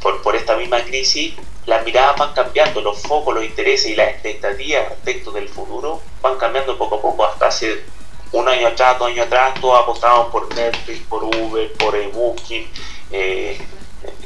por, 0.00 0.22
por 0.22 0.36
esta 0.36 0.56
misma 0.56 0.82
crisis, 0.84 1.34
las 1.66 1.84
miradas 1.84 2.16
van 2.16 2.32
cambiando, 2.32 2.80
los 2.80 2.98
focos, 3.02 3.34
los 3.34 3.44
intereses 3.44 3.90
y 3.90 3.94
las 3.94 4.08
expectativas 4.08 4.88
respecto 4.88 5.30
del 5.32 5.48
futuro 5.48 6.00
van 6.22 6.38
cambiando 6.38 6.78
poco 6.78 6.96
a 6.96 7.02
poco. 7.02 7.26
Hasta 7.26 7.48
hace 7.48 7.84
un 8.32 8.48
año 8.48 8.68
atrás, 8.68 8.98
dos 8.98 9.08
años 9.08 9.26
atrás, 9.26 9.60
todos 9.60 9.78
apostaban 9.78 10.30
por 10.30 10.54
Netflix, 10.54 11.00
por 11.08 11.24
Uber, 11.24 11.72
por 11.74 12.12
Booking, 12.12 12.66
eh, 13.10 13.58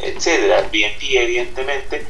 etcétera, 0.01 0.59
Airbnb 0.59 1.01
evidentemente, 1.01 2.07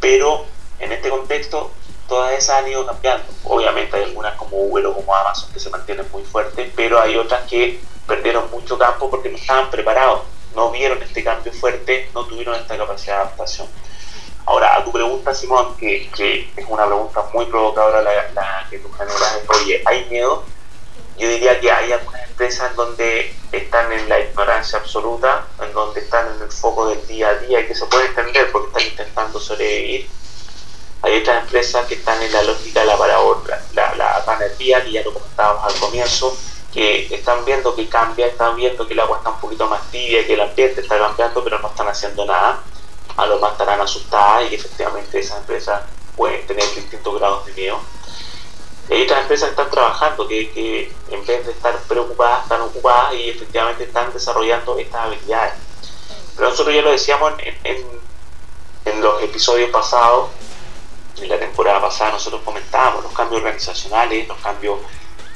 pero 0.00 0.46
en 0.78 0.92
este 0.92 1.10
contexto 1.10 1.70
todas 2.08 2.32
esas 2.32 2.56
han 2.58 2.68
ido 2.68 2.86
cambiando. 2.86 3.24
Obviamente 3.44 3.96
hay 3.96 4.04
algunas 4.04 4.34
como 4.34 4.56
Uber 4.56 4.86
o 4.86 4.94
como 4.94 5.14
Amazon 5.14 5.52
que 5.52 5.60
se 5.60 5.70
mantienen 5.70 6.06
muy 6.10 6.24
fuertes, 6.24 6.70
pero 6.74 7.00
hay 7.00 7.16
otras 7.16 7.48
que 7.48 7.80
perdieron 8.06 8.50
mucho 8.50 8.76
campo 8.76 9.08
porque 9.08 9.28
no 9.28 9.36
estaban 9.36 9.70
preparados, 9.70 10.22
no 10.56 10.70
vieron 10.72 11.00
este 11.02 11.22
cambio 11.22 11.52
fuerte, 11.52 12.10
no 12.12 12.24
tuvieron 12.26 12.56
esta 12.56 12.76
capacidad 12.76 13.16
de 13.16 13.22
adaptación. 13.22 13.68
Ahora, 14.46 14.76
a 14.76 14.84
tu 14.84 14.90
pregunta, 14.90 15.32
Simón, 15.32 15.76
que, 15.76 16.10
es 16.56 16.66
una 16.68 16.86
pregunta 16.86 17.24
muy 17.32 17.46
provocadora 17.46 18.02
la, 18.02 18.66
que 18.68 18.80
tú 18.80 18.90
generas, 18.90 19.40
oye, 19.48 19.80
¿hay 19.86 20.06
miedo? 20.06 20.42
Yo 21.20 21.28
diría 21.28 21.60
que 21.60 21.70
hay 21.70 21.92
algunas 21.92 22.22
empresas 22.22 22.74
donde 22.74 23.34
están 23.52 23.92
en 23.92 24.08
la 24.08 24.18
ignorancia 24.20 24.78
absoluta, 24.78 25.46
en 25.62 25.72
donde 25.74 26.00
están 26.00 26.34
en 26.34 26.42
el 26.42 26.50
foco 26.50 26.88
del 26.88 27.06
día 27.06 27.28
a 27.28 27.34
día 27.34 27.60
y 27.60 27.66
que 27.66 27.74
se 27.74 27.84
puede 27.86 28.06
entender 28.06 28.50
porque 28.50 28.68
están 28.68 28.90
intentando 28.90 29.38
sobrevivir. 29.38 30.08
Hay 31.02 31.18
otras 31.18 31.44
empresas 31.44 31.86
que 31.86 31.94
están 31.94 32.22
en 32.22 32.32
la 32.32 32.42
lógica 32.42 32.80
de 32.80 32.86
la 32.86 32.96
parabola, 32.96 33.62
la, 33.74 33.94
la 33.96 34.24
panetía, 34.24 34.82
que 34.82 34.92
ya 34.92 35.02
lo 35.02 35.12
comentábamos 35.12 35.72
al 35.72 35.80
comienzo, 35.80 36.36
que 36.72 37.14
están 37.14 37.44
viendo 37.44 37.76
que 37.76 37.88
cambia, 37.88 38.26
están 38.26 38.56
viendo 38.56 38.86
que 38.86 38.94
el 38.94 39.00
agua 39.00 39.18
está 39.18 39.30
un 39.30 39.40
poquito 39.40 39.66
más 39.66 39.90
tibia, 39.90 40.26
que 40.26 40.34
el 40.34 40.40
ambiente 40.40 40.80
está 40.80 40.98
cambiando, 40.98 41.44
pero 41.44 41.58
no 41.58 41.68
están 41.68 41.88
haciendo 41.88 42.24
nada 42.24 42.62
a 43.20 43.26
lo 43.26 43.38
más 43.38 43.52
estarán 43.52 43.80
asustadas 43.80 44.50
y 44.50 44.54
efectivamente 44.54 45.18
esas 45.18 45.38
empresas 45.38 45.82
pueden 46.16 46.46
tener 46.46 46.64
distintos 46.74 47.18
grados 47.18 47.44
de 47.46 47.52
miedo. 47.52 47.78
Hay 48.90 49.02
otras 49.02 49.20
empresas 49.22 49.48
que 49.48 49.52
están 49.52 49.70
trabajando 49.70 50.26
que, 50.26 50.50
que, 50.50 50.92
en 51.10 51.24
vez 51.24 51.46
de 51.46 51.52
estar 51.52 51.78
preocupadas, 51.82 52.42
están 52.42 52.60
ocupadas 52.62 53.14
y 53.14 53.30
efectivamente 53.30 53.84
están 53.84 54.12
desarrollando 54.12 54.76
estas 54.78 55.02
habilidades. 55.02 55.54
Pero 56.36 56.50
nosotros 56.50 56.74
ya 56.74 56.82
lo 56.82 56.90
decíamos 56.90 57.34
en, 57.38 57.54
en, 57.64 57.86
en 58.86 59.00
los 59.00 59.22
episodios 59.22 59.70
pasados, 59.70 60.30
en 61.18 61.28
la 61.28 61.38
temporada 61.38 61.80
pasada 61.80 62.12
nosotros 62.12 62.40
comentábamos, 62.44 63.04
los 63.04 63.12
cambios 63.12 63.42
organizacionales, 63.42 64.26
los 64.26 64.38
cambios 64.38 64.78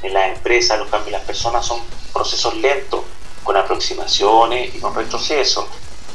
en 0.03 0.15
las 0.15 0.37
empresas, 0.37 0.79
los 0.79 0.89
cambios 0.89 1.09
en 1.09 1.13
las 1.13 1.23
personas 1.23 1.65
son 1.65 1.81
procesos 2.13 2.55
lentos, 2.57 3.03
con 3.45 3.57
aproximaciones 3.57 4.75
y 4.75 4.81
con 4.81 4.95
retrocesos. 4.95 5.67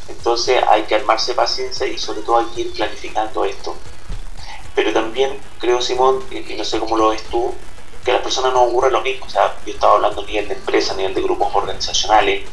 Entonces 0.07 0.61
hay 0.67 0.83
que 0.83 0.95
armarse 0.95 1.33
paciencia 1.33 1.85
y 1.85 1.97
sobre 1.97 2.21
todo 2.21 2.39
hay 2.39 2.45
que 2.47 2.61
ir 2.61 2.73
planificando 2.73 3.45
esto. 3.45 3.75
Pero 4.79 4.93
también 4.93 5.37
creo, 5.59 5.81
Simón, 5.81 6.23
y 6.31 6.53
no 6.53 6.63
sé 6.63 6.79
cómo 6.79 6.95
lo 6.95 7.09
ves 7.09 7.21
tú, 7.23 7.53
que 8.05 8.11
a 8.11 8.13
las 8.13 8.23
personas 8.23 8.53
no 8.53 8.63
ocurre 8.63 8.89
lo 8.89 9.01
mismo. 9.01 9.25
O 9.25 9.29
sea, 9.29 9.53
yo 9.65 9.73
estaba 9.73 9.95
hablando 9.95 10.21
a 10.21 10.25
nivel 10.25 10.47
de 10.47 10.53
empresa, 10.53 10.93
a 10.93 10.95
nivel 10.95 11.13
de 11.13 11.21
grupos 11.21 11.53
organizacionales, 11.53 12.47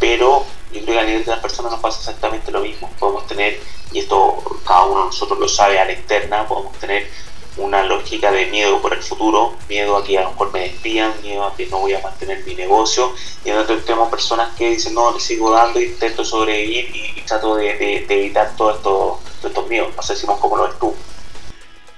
pero 0.00 0.46
yo 0.72 0.80
creo 0.80 0.94
que 0.94 1.00
a 1.00 1.04
nivel 1.04 1.22
de 1.26 1.32
las 1.32 1.40
personas 1.40 1.72
nos 1.72 1.82
pasa 1.82 1.98
exactamente 1.98 2.50
lo 2.50 2.60
mismo. 2.60 2.90
Podemos 2.98 3.26
tener, 3.26 3.60
y 3.92 3.98
esto 3.98 4.42
cada 4.66 4.86
uno 4.86 5.00
de 5.00 5.06
nosotros 5.08 5.38
lo 5.38 5.46
sabe 5.50 5.78
a 5.78 5.84
la 5.84 5.92
interna, 5.92 6.48
podemos 6.48 6.78
tener 6.78 7.10
una 7.58 7.82
lógica 7.82 8.32
de 8.32 8.46
miedo 8.46 8.80
por 8.80 8.94
el 8.94 9.02
futuro, 9.02 9.52
miedo 9.68 9.98
a 9.98 10.02
que 10.02 10.16
a 10.16 10.22
lo 10.22 10.30
mejor 10.30 10.54
me 10.54 10.60
despidan, 10.60 11.12
miedo 11.20 11.44
a 11.44 11.54
que 11.54 11.66
no 11.66 11.80
voy 11.80 11.92
a 11.92 12.00
mantener 12.00 12.42
mi 12.46 12.54
negocio, 12.54 13.12
y 13.44 13.50
nosotros 13.50 13.84
tenemos 13.84 14.08
personas 14.08 14.56
que 14.56 14.70
dicen, 14.70 14.94
no, 14.94 15.12
le 15.12 15.20
sigo 15.20 15.50
dando, 15.50 15.78
intento 15.78 16.24
sobrevivir 16.24 16.90
y, 16.96 17.20
trato 17.26 17.56
de, 17.56 18.06
evitar 18.08 18.56
todos 18.56 18.76
esto, 18.76 19.20
estos 19.44 19.68
miedos. 19.68 19.94
No 19.94 20.02
sé 20.02 20.16
si 20.16 20.26
más 20.26 20.38
cómo 20.38 20.56
lo 20.56 20.62
ves 20.62 20.78
tú. 20.80 20.94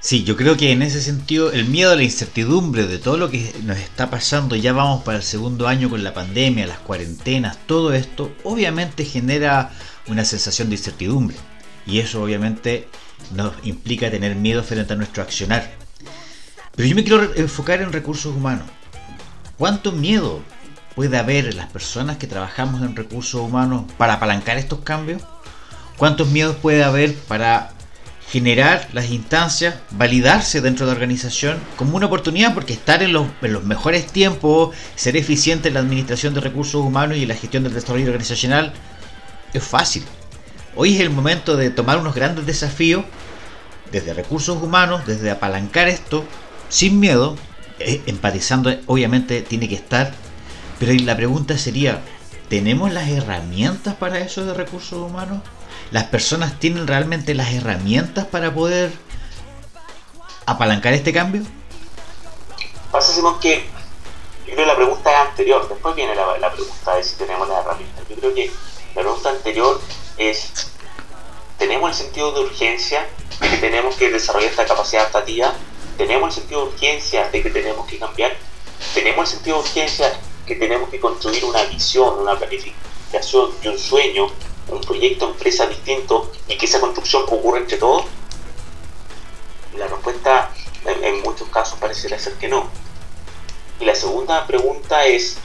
Sí, 0.01 0.23
yo 0.23 0.37
creo 0.37 0.57
que 0.57 0.71
en 0.71 0.83
ese 0.83 1.03
sentido 1.03 1.51
el 1.51 1.65
miedo 1.65 1.91
a 1.91 1.97
la 1.97 2.05
incertidumbre 2.05 2.87
de 2.87 2.99
todo 2.99 3.17
lo 3.17 3.31
que 3.31 3.53
nos 3.65 3.79
está 3.79 4.11
pasando, 4.11 4.55
ya 4.55 4.73
vamos 4.73 5.03
para 5.03 5.19
el 5.19 5.25
segundo 5.25 5.67
año 5.67 5.91
con 5.91 6.05
la 6.05 6.15
pandemia, 6.15 6.69
las 6.69 6.79
cuarentenas, 6.79 7.59
todo 7.67 7.93
esto, 7.93 8.33
obviamente 8.45 9.05
genera 9.05 9.73
una 10.07 10.25
sensación 10.25 10.69
de 10.69 10.77
incertidumbre. 10.77 11.37
Y 11.85 11.99
eso 11.99 12.23
obviamente 12.23 12.89
nos 13.35 13.55
implica 13.65 14.09
tener 14.09 14.37
miedo 14.37 14.63
frente 14.63 14.93
a 14.93 14.97
nuestro 14.97 15.23
accionar. 15.23 15.69
Pero 16.77 16.89
yo 16.89 16.95
me 16.95 17.03
quiero 17.03 17.35
enfocar 17.35 17.83
en 17.83 17.93
recursos 17.93 18.37
humanos. 18.37 18.69
¿Cuánto 19.57 19.91
miedo 19.91 20.43
puede 20.95 21.19
haber 21.19 21.47
en 21.49 21.57
las 21.57 21.71
personas 21.71 22.19
que 22.19 22.29
trabajamos 22.29 22.83
en 22.83 22.95
recursos 22.95 23.41
humanos 23.41 23.91
para 23.99 24.15
apalancar 24.15 24.59
estos 24.59 24.79
cambios? 24.81 25.23
¿Cuántos 25.97 26.29
miedos 26.29 26.55
puede 26.57 26.85
haber 26.85 27.17
para 27.17 27.73
generar 28.31 28.89
las 28.93 29.11
instancias, 29.11 29.77
validarse 29.91 30.61
dentro 30.61 30.85
de 30.85 30.93
la 30.93 30.97
organización 30.97 31.59
como 31.77 31.97
una 31.97 32.07
oportunidad 32.07 32.53
porque 32.53 32.75
estar 32.75 33.03
en 33.03 33.15
los, 33.15 33.27
en 33.41 33.53
los, 33.55 33.65
mejores 33.65 34.07
tiempos, 34.07 34.77
ser 34.97 35.17
eficiente 35.17 35.69
en 35.69 35.75
la 35.75 35.81
administración 35.81 36.35
de 36.35 36.41
recursos 36.41 36.85
humanos 36.85 37.17
y 37.17 37.23
en 37.23 37.29
la 37.29 37.35
gestión 37.35 37.65
del 37.65 37.73
desarrollo 37.73 38.07
organizacional 38.07 38.73
es 39.55 39.63
fácil. 39.63 40.05
Hoy 40.77 40.95
es 40.95 41.01
el 41.01 41.11
momento 41.11 41.57
de 41.57 41.71
tomar 41.71 41.99
unos 41.99 42.15
grandes 42.15 42.45
desafíos 42.45 43.05
desde 43.91 44.13
recursos 44.13 44.63
humanos, 44.63 45.07
desde 45.07 45.31
apalancar 45.31 45.89
esto 45.89 46.25
sin 46.69 47.01
miedo, 47.01 47.37
eh, 47.79 48.03
empatizando 48.07 48.75
obviamente 48.87 49.41
tiene 49.41 49.69
que 49.69 49.75
estar, 49.75 50.13
pero 50.79 50.93
la 50.93 51.17
pregunta 51.17 51.57
sería, 51.57 52.03
¿tenemos 52.51 52.93
las 52.93 53.09
herramientas 53.09 53.95
para 53.95 54.19
eso 54.19 54.45
de 54.45 54.53
recursos 54.53 54.99
humanos? 54.99 55.41
¿Las 55.91 56.05
personas 56.05 56.59
tienen 56.61 56.87
realmente 56.87 57.35
las 57.35 57.53
herramientas 57.53 58.27
para 58.27 58.53
poder 58.53 58.93
apalancar 60.45 60.93
este 60.93 61.13
cambio? 61.13 61.43
Pasa, 62.93 63.13
Simón, 63.13 63.41
que 63.41 63.65
yo 64.47 64.55
creo 64.55 64.57
que 64.57 64.67
la 64.67 64.77
pregunta 64.77 65.11
es 65.11 65.29
anterior, 65.29 65.69
después 65.69 65.95
viene 65.95 66.15
la, 66.15 66.53
pregunta 66.53 66.97
de 66.97 67.05
si 67.05 67.17
tenemos 67.17 67.49
las 67.49 67.65
herramientas. 67.65 68.05
Yo 68.09 68.17
creo 68.17 68.35
que 68.35 68.51
la 68.95 69.03
pregunta 69.03 69.31
anterior 69.31 69.81
es, 70.19 70.71
¿tenemos 71.59 71.91
el 71.91 72.05
sentido 72.05 72.33
de 72.33 72.41
urgencia 72.41 73.07
de 73.41 73.49
que 73.49 73.57
tenemos 73.57 73.97
que 73.97 74.11
desarrollar 74.11 74.51
esta 74.51 74.67
capacidad 74.67 75.03
adaptativa? 75.03 75.55
¿Tenemos 75.97 76.35
el 76.35 76.41
sentido 76.41 76.67
de 76.67 76.73
urgencia 76.73 77.29
de 77.29 77.43
que 77.43 77.51
tenemos 77.51 77.87
que 77.87 77.99
cambiar? 77.99 78.37
¿Tenemos 78.95 79.29
el 79.31 79.37
sentido 79.37 79.57
de 79.57 79.63
urgencia 79.63 80.21
que 80.47 80.55
tenemos 80.55 80.89
que 80.89 81.01
construir 81.01 81.45
una 81.45 81.63
visión, 81.65 82.19
una 82.19 82.39
planificación 82.39 83.51
y 83.63 83.69
un 83.69 83.79
sueño, 83.79 84.31
un 84.69 84.81
proyecto 84.81 85.27
empresa 85.27 85.67
distinto 85.67 86.31
y 86.47 86.57
que 86.57 86.67
esa 86.67 86.81
construcción 86.81 87.23
ocurra 87.25 87.59
entre 87.59 87.79
todos? 87.79 88.05
La 89.77 89.87
respuesta 89.87 90.51
en, 90.85 91.23
muchos 91.23 91.49
casos 91.49 91.79
pareciera 91.79 92.19
ser 92.19 92.35
que 92.35 92.49
no. 92.49 92.69
Y 93.81 93.85
la 93.85 93.95
segunda 93.95 94.47
pregunta 94.47 95.07
es, 95.07 95.39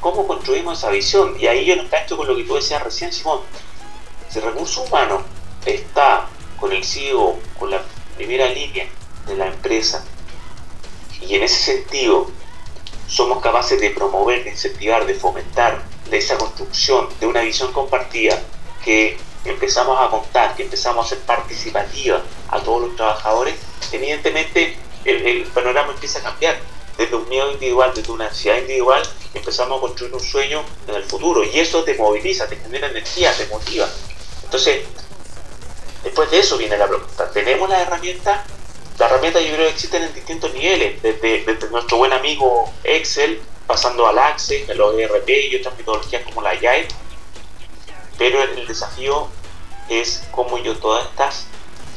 ¿cómo 0.00 0.26
construimos 0.26 0.78
esa 0.78 0.90
visión? 0.90 1.36
Y 1.38 1.46
ahí 1.46 1.64
yo 1.64 1.76
lo 1.76 1.82
engancho 1.82 2.16
con 2.16 2.26
lo 2.26 2.36
que 2.36 2.44
tú 2.44 2.54
decías 2.54 2.82
recién, 2.82 3.12
Simón. 3.12 3.40
Si 4.28 4.38
el 4.38 4.44
recurso 4.44 4.82
humano 4.82 5.22
está 5.64 6.28
con 6.58 6.72
el 6.72 6.84
CEO, 6.84 7.38
con 7.58 7.70
la 7.70 7.82
primera 8.16 8.48
línea 8.48 8.86
de 9.26 9.36
la 9.36 9.46
empresa, 9.46 10.04
y 11.20 11.34
en 11.34 11.42
ese 11.42 11.72
sentido 11.72 12.30
somos 13.06 13.40
capaces 13.40 13.80
de 13.80 13.90
promover, 13.90 14.44
de 14.44 14.50
incentivar, 14.50 15.06
de 15.06 15.14
fomentar 15.14 15.82
esa 16.10 16.38
construcción 16.38 17.08
de 17.20 17.26
una 17.26 17.42
visión 17.42 17.72
compartida 17.72 18.42
que 18.84 19.18
empezamos 19.44 19.98
a 20.00 20.10
contar, 20.10 20.56
que 20.56 20.62
empezamos 20.62 21.06
a 21.06 21.08
ser 21.08 21.18
participativa 21.20 22.22
a 22.48 22.60
todos 22.60 22.82
los 22.82 22.96
trabajadores, 22.96 23.54
evidentemente 23.92 24.76
el, 25.04 25.44
panorama 25.54 25.92
empieza 25.92 26.18
a 26.20 26.22
cambiar. 26.22 26.58
Desde 26.96 27.14
un 27.14 27.28
miedo 27.28 27.52
individual, 27.52 27.92
desde 27.94 28.10
una 28.10 28.26
ansiedad 28.26 28.58
individual, 28.58 29.02
empezamos 29.32 29.78
a 29.78 29.80
construir 29.80 30.12
un 30.12 30.20
sueño 30.20 30.64
en 30.88 30.96
el 30.96 31.04
futuro 31.04 31.44
y 31.44 31.60
eso 31.60 31.84
te 31.84 31.94
moviliza, 31.94 32.48
te 32.48 32.56
genera 32.56 32.88
energía, 32.88 33.32
te 33.36 33.46
motiva. 33.46 33.88
Entonces, 34.42 34.82
después 36.02 36.28
de 36.30 36.40
eso 36.40 36.58
viene 36.58 36.76
la 36.76 36.88
pregunta, 36.88 37.30
¿tenemos 37.30 37.68
las 37.68 37.82
herramientas? 37.82 38.40
Las 38.98 39.10
herramientas 39.12 39.44
yo 39.44 39.52
creo 39.54 39.66
que 39.66 39.72
existen 39.74 40.02
en 40.02 40.12
distintos 40.12 40.52
niveles, 40.52 41.00
desde, 41.00 41.44
nuestro 41.70 41.98
buen 41.98 42.12
amigo 42.12 42.72
Excel, 42.82 43.40
pasando 43.68 44.08
al 44.08 44.18
Access, 44.18 44.68
a 44.68 44.74
los 44.74 44.98
ERP 44.98 45.28
y 45.28 45.56
otras 45.56 45.76
metodologías 45.76 46.24
como 46.24 46.42
la 46.42 46.50
Agile, 46.50 46.88
pero 48.18 48.42
el 48.42 48.66
desafío 48.66 49.28
es 49.88 50.24
cómo 50.32 50.58
yo 50.58 50.76
todas 50.76 51.06
estas 51.08 51.46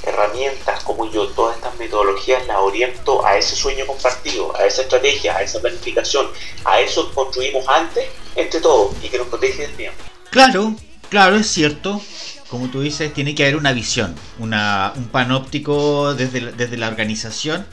herramientas, 0.04 0.84
cómo 0.84 1.12
yo 1.12 1.28
todas 1.28 1.58
estas 1.58 1.78
metodologías 1.78 2.48
las 2.48 2.58
oriento 2.58 3.26
a 3.26 3.38
ese 3.38 3.56
sueño 3.56 3.86
compartido, 3.86 4.56
a 4.58 4.66
esa 4.66 4.82
estrategia, 4.84 5.36
a 5.36 5.44
esa 5.44 5.60
planificación, 5.60 6.28
a 6.66 6.80
eso 6.80 7.12
construimos 7.14 7.68
antes 7.68 8.06
entre 8.36 8.62
todos 8.62 8.96
y 9.04 9.10
que 9.10 9.18
nos 9.18 9.28
protege 9.28 9.64
del 9.64 9.76
tiempo. 9.76 9.98
Claro, 10.30 10.76
claro, 11.10 11.36
es 11.36 11.48
cierto. 11.48 12.02
Como 12.50 12.68
tú 12.68 12.82
dices, 12.82 13.14
tiene 13.14 13.34
que 13.36 13.44
haber 13.44 13.56
una 13.56 13.72
visión, 13.74 14.16
una, 14.40 14.92
un 14.96 15.08
panóptico 15.08 16.14
desde, 16.16 16.52
desde 16.52 16.78
la 16.78 16.88
organización 16.88 17.66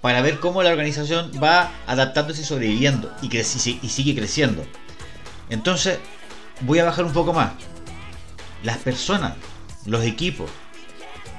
para 0.00 0.20
ver 0.20 0.40
cómo 0.40 0.62
la 0.62 0.70
organización 0.70 1.32
va 1.42 1.72
adaptándose 1.86 2.42
y 2.42 2.44
sobreviviendo 2.44 3.12
y, 3.22 3.28
creci- 3.28 3.78
y 3.82 3.88
sigue 3.88 4.14
creciendo. 4.14 4.64
Entonces, 5.48 5.98
voy 6.60 6.78
a 6.80 6.84
bajar 6.84 7.04
un 7.04 7.12
poco 7.12 7.32
más. 7.32 7.52
Las 8.62 8.78
personas, 8.78 9.34
los 9.86 10.04
equipos, 10.04 10.50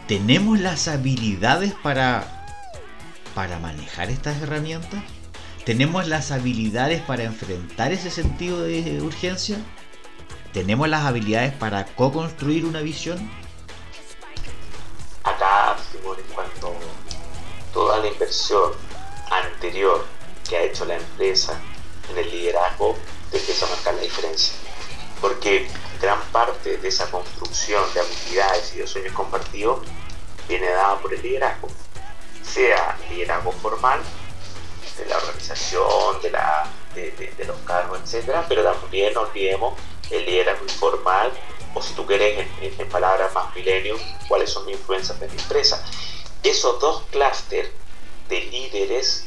¿tenemos 0.07 0.59
las 0.59 0.87
habilidades 0.87 1.73
para, 1.81 2.45
para 3.33 3.59
manejar 3.59 4.09
estas 4.09 4.41
herramientas? 4.41 5.01
¿Tenemos 5.65 6.07
las 6.07 6.31
habilidades 6.31 7.01
para 7.01 7.23
enfrentar 7.23 7.93
ese 7.93 8.11
sentido 8.11 8.61
de 8.61 9.01
urgencia? 9.01 9.57
¿Tenemos 10.51 10.89
las 10.89 11.05
habilidades 11.05 11.53
para 11.53 11.85
co-construir 11.85 12.65
una 12.65 12.81
visión? 12.81 13.31
Acá, 15.23 15.77
Simón, 15.91 16.17
en 16.19 16.35
cuanto 16.35 16.75
toda 17.73 17.99
la 17.99 18.07
inversión 18.07 18.71
anterior 19.31 20.05
que 20.47 20.57
ha 20.57 20.63
hecho 20.63 20.83
la 20.85 20.97
empresa 20.97 21.59
en 22.11 22.17
el 22.17 22.29
liderazgo 22.29 22.97
te 23.31 23.37
empieza 23.39 23.65
a 23.65 23.69
marcar 23.69 23.95
la 23.95 24.01
diferencia. 24.01 24.53
Porque 25.21 25.67
gran 26.01 26.21
parte 26.31 26.77
de 26.77 26.87
esa 26.87 27.09
construcción 27.09 27.83
de 27.93 28.01
habilidades 28.01 28.73
y 28.75 28.79
de 28.79 28.87
sueños 28.87 29.13
compartidos 29.13 29.79
viene 30.47 30.69
dada 30.69 30.97
por 30.99 31.13
el 31.13 31.21
liderazgo. 31.21 31.69
Sea 32.43 32.97
liderazgo 33.09 33.51
formal, 33.53 34.01
de 34.97 35.05
la 35.05 35.17
organización, 35.17 36.21
de, 36.21 36.31
la, 36.31 36.69
de, 36.93 37.45
los 37.45 37.57
cargos, 37.61 37.99
etcétera, 38.03 38.45
pero 38.47 38.63
también 38.63 39.13
no 39.13 39.21
olvidemos 39.21 39.73
el 40.11 40.25
liderazgo 40.25 40.65
informal, 40.65 41.31
o 41.73 41.81
si 41.81 41.93
tú 41.93 42.05
quieres, 42.05 42.47
en, 42.61 42.89
palabras 42.89 43.33
más 43.33 43.53
millennium, 43.55 43.99
cuáles 44.27 44.51
son 44.51 44.65
mis 44.65 44.75
influencias 44.75 45.19
de 45.19 45.27
mi 45.27 45.41
empresa. 45.41 45.83
Esos 46.43 46.79
dos 46.79 47.03
clústeres 47.11 47.71
de 48.29 48.41
líderes 48.41 49.25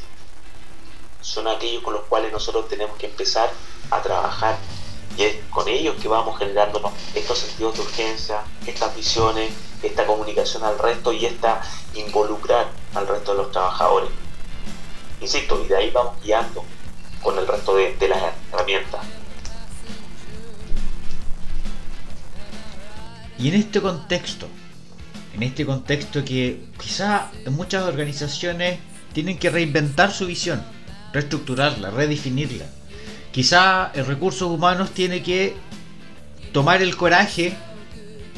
son 1.21 1.47
aquellos 1.47 1.83
con 1.83 1.93
los 1.93 2.03
cuales 2.03 2.31
nosotros 2.31 2.69
tenemos 2.69 2.97
que 2.97 3.07
empezar 3.07 3.51
a 3.91 4.01
trabajar 4.01 4.57
y 5.17 5.23
es 5.23 5.35
con 5.49 5.67
ellos 5.67 5.95
que 6.01 6.07
vamos 6.07 6.37
generándonos 6.37 6.91
estos 7.15 7.39
sentidos 7.39 7.75
de 7.75 7.81
urgencia, 7.81 8.41
estas 8.65 8.95
visiones, 8.95 9.51
esta 9.81 10.05
comunicación 10.05 10.63
al 10.63 10.77
resto 10.77 11.11
y 11.11 11.25
esta 11.25 11.61
involucrar 11.95 12.67
al 12.93 13.07
resto 13.07 13.31
de 13.31 13.37
los 13.39 13.51
trabajadores. 13.51 14.09
Insisto, 15.19 15.63
y 15.63 15.67
de 15.67 15.75
ahí 15.75 15.89
vamos 15.89 16.21
guiando 16.23 16.63
con 17.23 17.37
el 17.39 17.47
resto 17.47 17.75
de, 17.75 17.95
las 18.07 18.33
herramientas. 18.53 19.01
Y 23.39 23.49
en 23.49 23.55
este 23.55 23.81
contexto, 23.81 24.47
en 25.33 25.43
este 25.43 25.65
contexto 25.65 26.23
que 26.23 26.65
quizá 26.79 27.31
en 27.45 27.53
muchas 27.53 27.83
organizaciones 27.83 28.79
tienen 29.13 29.39
que 29.39 29.49
reinventar 29.49 30.11
su 30.11 30.27
visión, 30.27 30.63
reestructurarla, 31.11 31.89
redefinirla. 31.89 32.65
Quizá 33.37 33.91
el 33.93 34.07
recursos 34.07 34.49
humanos 34.49 34.89
tiene 34.89 35.21
que 35.21 35.55
tomar 36.53 36.81
el 36.81 36.97
coraje, 36.97 37.55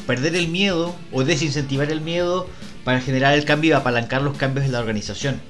perder 0.06 0.36
el 0.36 0.48
miedo 0.48 0.94
o 1.10 1.24
desincentivar 1.24 1.90
el 1.90 2.02
miedo 2.02 2.46
para 2.84 3.00
generar 3.00 3.32
el 3.32 3.46
cambio 3.46 3.70
y 3.70 3.72
apalancar 3.72 4.20
los 4.20 4.36
cambios 4.36 4.66
en 4.66 4.72
la 4.72 4.78
organización. 4.78 5.40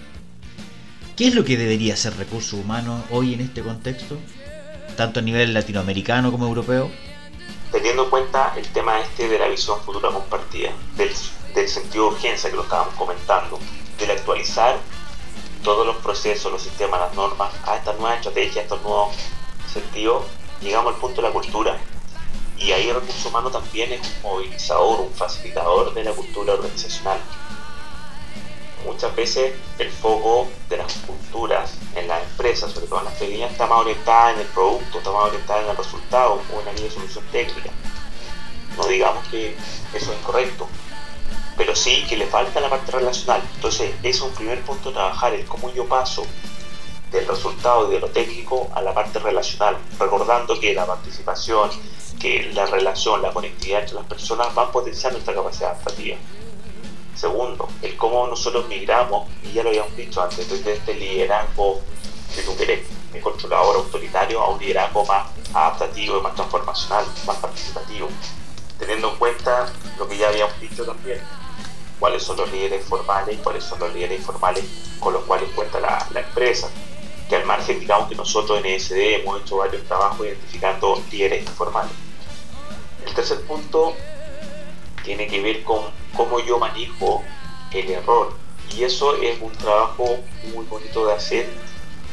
¿Qué 1.16 1.26
es 1.26 1.34
lo 1.34 1.44
que 1.44 1.56
debería 1.56 1.94
hacer 1.94 2.16
recursos 2.16 2.52
humanos 2.52 3.02
hoy 3.10 3.34
en 3.34 3.40
este 3.40 3.62
contexto? 3.62 4.18
Tanto 4.96 5.18
a 5.18 5.22
nivel 5.24 5.52
latinoamericano 5.52 6.30
como 6.30 6.46
europeo. 6.46 6.88
teniendo 7.72 8.04
en 8.04 8.10
cuenta 8.10 8.52
el 8.56 8.68
tema 8.68 9.00
este 9.00 9.28
de 9.28 9.36
la 9.36 9.48
visión 9.48 9.80
futura 9.80 10.10
compartida, 10.10 10.70
del, 10.96 11.10
del 11.56 11.68
sentido 11.68 12.04
de 12.04 12.14
urgencia 12.14 12.50
que 12.50 12.54
lo 12.56 12.62
estábamos 12.62 12.94
comentando, 12.94 13.58
del 13.98 14.12
actualizar 14.12 14.78
todos 15.64 15.84
los 15.84 15.96
procesos, 15.96 16.52
los 16.52 16.62
sistemas, 16.62 17.00
las 17.00 17.14
normas 17.16 17.52
a 17.66 17.78
estas 17.78 17.98
nuevas 17.98 18.18
estrategias, 18.18 18.58
a 18.58 18.60
estos 18.60 18.82
nuevos 18.82 19.16
sentidos, 19.70 20.24
llegamos 20.60 20.94
al 20.94 21.00
punto 21.00 21.22
de 21.22 21.28
la 21.28 21.32
cultura. 21.32 21.78
Y 22.58 22.72
ahí 22.72 22.88
el 22.88 22.96
recurso 22.96 23.28
humano 23.28 23.50
también 23.50 23.92
es 23.92 24.00
un 24.06 24.22
movilizador, 24.22 25.00
un 25.00 25.12
facilitador 25.14 25.94
de 25.94 26.04
la 26.04 26.12
cultura 26.12 26.54
organizacional. 26.54 27.18
Muchas 28.84 29.14
veces 29.14 29.54
el 29.78 29.90
foco 29.90 30.48
de 30.68 30.76
las 30.78 30.92
culturas 31.06 31.74
en 31.94 32.08
las 32.08 32.22
empresas, 32.22 32.72
sobre 32.72 32.86
todo 32.86 33.00
en 33.00 33.04
las 33.06 33.14
pequeñas, 33.14 33.52
está 33.52 33.66
más 33.66 33.80
orientada 33.80 34.32
en 34.32 34.40
el 34.40 34.46
producto, 34.46 34.98
está 34.98 35.10
más 35.10 35.24
orientada 35.24 35.62
en 35.62 35.70
el 35.70 35.76
resultado 35.76 36.40
o 36.54 36.60
en 36.60 36.66
la 36.66 36.72
de 36.72 36.90
solución 36.90 37.24
técnica. 37.32 37.70
No 38.76 38.86
digamos 38.86 39.26
que 39.28 39.56
eso 39.94 40.12
es 40.12 40.18
incorrecto, 40.18 40.66
pero 41.56 41.76
sí 41.76 42.04
que 42.08 42.16
le 42.16 42.26
falta 42.26 42.60
la 42.60 42.70
parte 42.70 42.92
relacional. 42.92 43.42
Entonces, 43.54 43.92
es 44.02 44.20
un 44.20 44.32
primer 44.32 44.62
punto 44.62 44.90
a 44.90 44.92
trabajar, 44.92 45.34
el 45.34 45.44
cómo 45.46 45.72
yo 45.74 45.86
paso 45.86 46.24
del 47.10 47.26
resultado 47.26 47.88
y 47.88 47.94
de 47.94 48.00
lo 48.00 48.08
técnico 48.08 48.68
a 48.74 48.82
la 48.82 48.94
parte 48.94 49.18
relacional, 49.18 49.76
recordando 49.98 50.58
que 50.58 50.74
la 50.74 50.86
participación, 50.86 51.70
que 52.20 52.50
la 52.54 52.66
relación, 52.66 53.22
la 53.22 53.32
conectividad 53.32 53.80
entre 53.80 53.96
las 53.96 54.06
personas 54.06 54.54
van 54.54 54.70
potenciando 54.70 55.18
nuestra 55.18 55.34
capacidad 55.34 55.70
adaptativa. 55.70 56.16
Segundo, 57.14 57.68
el 57.82 57.96
cómo 57.96 58.26
nosotros 58.26 58.66
migramos, 58.68 59.28
y 59.42 59.52
ya 59.52 59.62
lo 59.62 59.70
habíamos 59.70 59.96
dicho 59.96 60.22
antes, 60.22 60.48
desde 60.48 60.74
este 60.74 60.94
liderazgo, 60.94 61.80
si 62.32 62.42
tú 62.42 62.56
quieres, 62.56 62.86
de 63.12 63.20
controlador 63.20 63.76
autoritario 63.76 64.40
a 64.40 64.50
un 64.50 64.60
liderazgo 64.60 65.04
más 65.04 65.26
adaptativo 65.52 66.18
y 66.18 66.22
más 66.22 66.34
transformacional, 66.34 67.04
más 67.26 67.36
participativo. 67.36 68.08
teniendo 68.78 69.10
en 69.10 69.16
cuenta 69.16 69.70
lo 69.98 70.08
que 70.08 70.16
ya 70.16 70.28
habíamos 70.28 70.58
dicho 70.58 70.86
también, 70.86 71.20
cuáles 71.98 72.22
son 72.22 72.38
los 72.38 72.50
líderes 72.50 72.84
formales 72.86 73.34
y 73.34 73.38
cuáles 73.42 73.62
son 73.62 73.78
los 73.78 73.92
líderes 73.92 74.20
informales 74.20 74.64
con 74.98 75.12
los 75.12 75.22
cuales 75.24 75.50
cuenta 75.54 75.78
la, 75.80 76.08
empresa. 76.18 76.70
Que 77.30 77.36
al 77.36 77.46
margen, 77.46 77.78
digamos 77.78 78.08
que 78.08 78.16
nosotros 78.16 78.58
en 78.58 78.66
ESD 78.66 79.20
hemos 79.20 79.40
hecho 79.40 79.58
varios 79.58 79.84
trabajos 79.84 80.26
identificando 80.26 81.00
líderes 81.12 81.46
informales. 81.46 81.92
El 83.06 83.14
tercer 83.14 83.40
punto 83.42 83.94
tiene 85.04 85.28
que 85.28 85.40
ver 85.40 85.62
con 85.62 85.84
cómo 86.16 86.40
yo 86.40 86.58
manejo 86.58 87.22
el 87.70 87.90
error. 87.90 88.32
Y 88.76 88.82
eso 88.82 89.14
es 89.22 89.40
un 89.40 89.52
trabajo 89.52 90.18
muy 90.52 90.64
bonito 90.66 91.06
de 91.06 91.14
hacer 91.14 91.48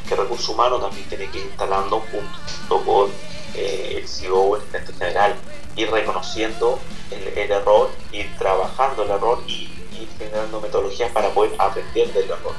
que 0.08 0.16
Recursos 0.16 0.50
Humanos 0.50 0.82
también 0.82 1.10
tiene 1.10 1.30
que 1.32 1.40
ir 1.40 1.46
instalando 1.46 2.00
junto 2.12 2.86
con 2.86 3.12
eh, 3.56 3.96
el 3.98 4.08
CEO, 4.08 4.56
el 4.56 4.62
gerente 4.72 4.94
general, 4.94 5.36
ir 5.76 5.92
reconociendo 5.92 6.80
el, 7.12 7.52
error, 7.52 7.90
ir 8.12 8.30
trabajando 8.38 9.04
el 9.04 9.10
error 9.10 9.44
y 9.48 9.70
ir 10.00 10.08
generando 10.18 10.62
metodologías 10.62 11.12
para 11.12 11.30
poder 11.34 11.54
aprender 11.58 12.14
del 12.14 12.30
error. 12.30 12.54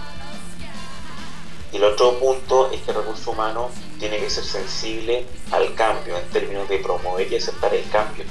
Y 1.73 1.77
el 1.77 1.85
otro 1.85 2.19
punto 2.19 2.71
es 2.71 2.81
que 2.83 2.91
el 2.93 2.99
recurso 2.99 3.33
humano 3.33 3.71
tiene 3.99 4.19
que 4.19 4.31
ser 4.31 4.45
sensible 4.45 5.27
al 5.51 5.75
cambio 5.75 6.17
en 6.17 6.29
términos 6.31 6.69
de 6.69 6.79
promover 6.79 7.31
y 7.31 7.37
aceptar 7.37 7.75
el 7.75 7.89
cambio. 7.91 8.25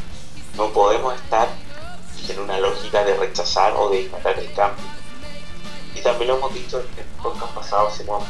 No 0.55 0.71
podemos 0.71 1.13
estar 1.15 1.47
en 2.29 2.39
una 2.39 2.59
lógica 2.59 3.03
de 3.03 3.15
rechazar 3.15 3.73
o 3.75 3.89
de 3.89 4.01
ignorar 4.01 4.37
el 4.39 4.51
cambio. 4.53 4.85
Y 5.95 6.01
también 6.01 6.29
lo 6.29 6.37
hemos 6.37 6.53
dicho 6.53 6.79
en 6.79 7.21
podcast 7.21 7.53
pasado, 7.53 7.91
Simón, 7.91 8.21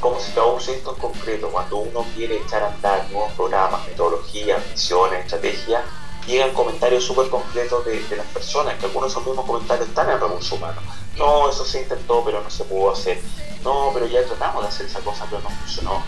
como 0.00 0.20
si 0.20 0.32
todo 0.32 0.58
esto 0.58 0.94
en 0.94 1.00
concreto, 1.00 1.48
cuando 1.50 1.78
uno 1.78 2.04
quiere 2.14 2.36
echar 2.36 2.62
a 2.62 2.68
andar 2.68 3.06
nuevos 3.10 3.32
programas, 3.32 3.86
metodologías, 3.86 4.62
misiones, 4.70 5.24
estrategias, 5.24 5.82
llegan 6.26 6.52
comentarios 6.52 7.04
súper 7.04 7.28
concretos 7.28 7.84
de, 7.84 8.02
las 8.16 8.26
personas, 8.26 8.74
que 8.78 8.86
algunos 8.86 9.08
de 9.08 9.12
esos 9.12 9.26
mismos 9.26 9.46
comentarios 9.46 9.88
están 9.88 10.10
en 10.10 10.20
recursos 10.20 10.52
humanos. 10.52 10.82
No, 11.16 11.48
eso 11.48 11.64
se 11.64 11.82
intentó, 11.82 12.24
pero 12.24 12.42
no 12.42 12.50
se 12.50 12.64
pudo 12.64 12.92
hacer. 12.92 13.20
No, 13.64 13.90
pero 13.92 14.06
ya 14.06 14.24
tratamos 14.24 14.62
de 14.62 14.68
hacer 14.68 14.86
esa 14.86 15.00
cosa, 15.00 15.26
pero 15.28 15.42
no 15.42 15.50
funcionó. 15.50 16.02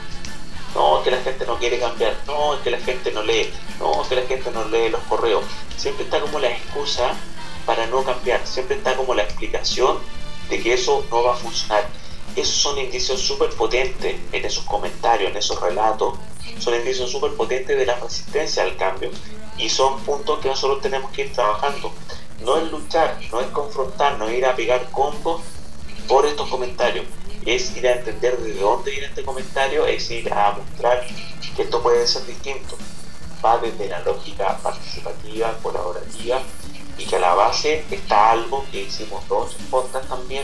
No, 0.74 0.98
es 0.98 1.04
que 1.04 1.10
la 1.10 1.22
gente 1.22 1.46
no 1.46 1.58
quiere 1.58 1.80
cambiar. 1.80 2.14
No, 2.26 2.54
es 2.54 2.60
que 2.60 2.70
la 2.70 2.78
gente 2.78 3.10
no 3.10 3.22
lee. 3.22 3.50
No, 3.80 4.02
es 4.02 4.08
que 4.08 4.16
la 4.16 4.26
gente 4.26 4.50
no 4.50 4.64
lee 4.66 4.90
los 4.90 5.00
correos. 5.04 5.44
Siempre 5.76 6.04
está 6.04 6.20
como 6.20 6.38
la 6.38 6.50
excusa 6.50 7.12
para 7.64 7.86
no 7.86 8.04
cambiar. 8.04 8.46
Siempre 8.46 8.76
está 8.76 8.94
como 8.94 9.14
la 9.14 9.22
explicación 9.22 9.98
de 10.50 10.62
que 10.62 10.74
eso 10.74 11.04
no 11.10 11.24
va 11.24 11.32
a 11.32 11.36
funcionar 11.36 11.88
esos 12.36 12.54
son 12.56 12.78
indicios 12.78 13.20
súper 13.20 13.48
potentes 13.50 14.16
en 14.30 14.44
esos 14.44 14.64
comentarios, 14.64 15.30
en 15.30 15.36
esos 15.38 15.58
relatos, 15.60 16.14
son 16.58 16.74
indicios 16.74 17.10
súper 17.10 17.32
potentes 17.32 17.76
de 17.76 17.86
la 17.86 17.94
resistencia 17.94 18.62
al 18.62 18.76
cambio 18.76 19.10
y 19.56 19.70
son 19.70 19.98
puntos 20.00 20.40
que 20.40 20.48
nosotros 20.48 20.82
tenemos 20.82 21.10
que 21.12 21.22
ir 21.22 21.32
trabajando. 21.32 21.92
No 22.44 22.58
es 22.58 22.70
luchar, 22.70 23.18
no 23.32 23.40
es 23.40 23.46
confrontar, 23.48 24.18
no 24.18 24.28
es 24.28 24.36
ir 24.36 24.44
a 24.44 24.54
pegar 24.54 24.90
combos 24.90 25.40
por 26.06 26.26
estos 26.26 26.48
comentarios, 26.48 27.06
es 27.46 27.76
ir 27.76 27.86
a 27.86 27.92
entender 27.92 28.36
de 28.38 28.54
dónde 28.54 28.90
viene 28.90 29.06
este 29.06 29.22
comentario, 29.22 29.86
es 29.86 30.10
ir 30.10 30.32
a 30.32 30.52
mostrar 30.52 31.06
que 31.54 31.62
esto 31.62 31.82
puede 31.82 32.06
ser 32.06 32.26
distinto. 32.26 32.76
Va 33.44 33.58
desde 33.58 33.88
la 33.88 34.00
lógica 34.00 34.58
participativa, 34.58 35.56
colaborativa 35.62 36.42
y 36.98 37.04
que 37.04 37.16
a 37.16 37.20
la 37.20 37.34
base 37.34 37.84
está 37.90 38.32
algo 38.32 38.64
que 38.72 38.82
hicimos 38.82 39.26
dos 39.28 39.54
podcasts 39.70 40.08
también 40.08 40.42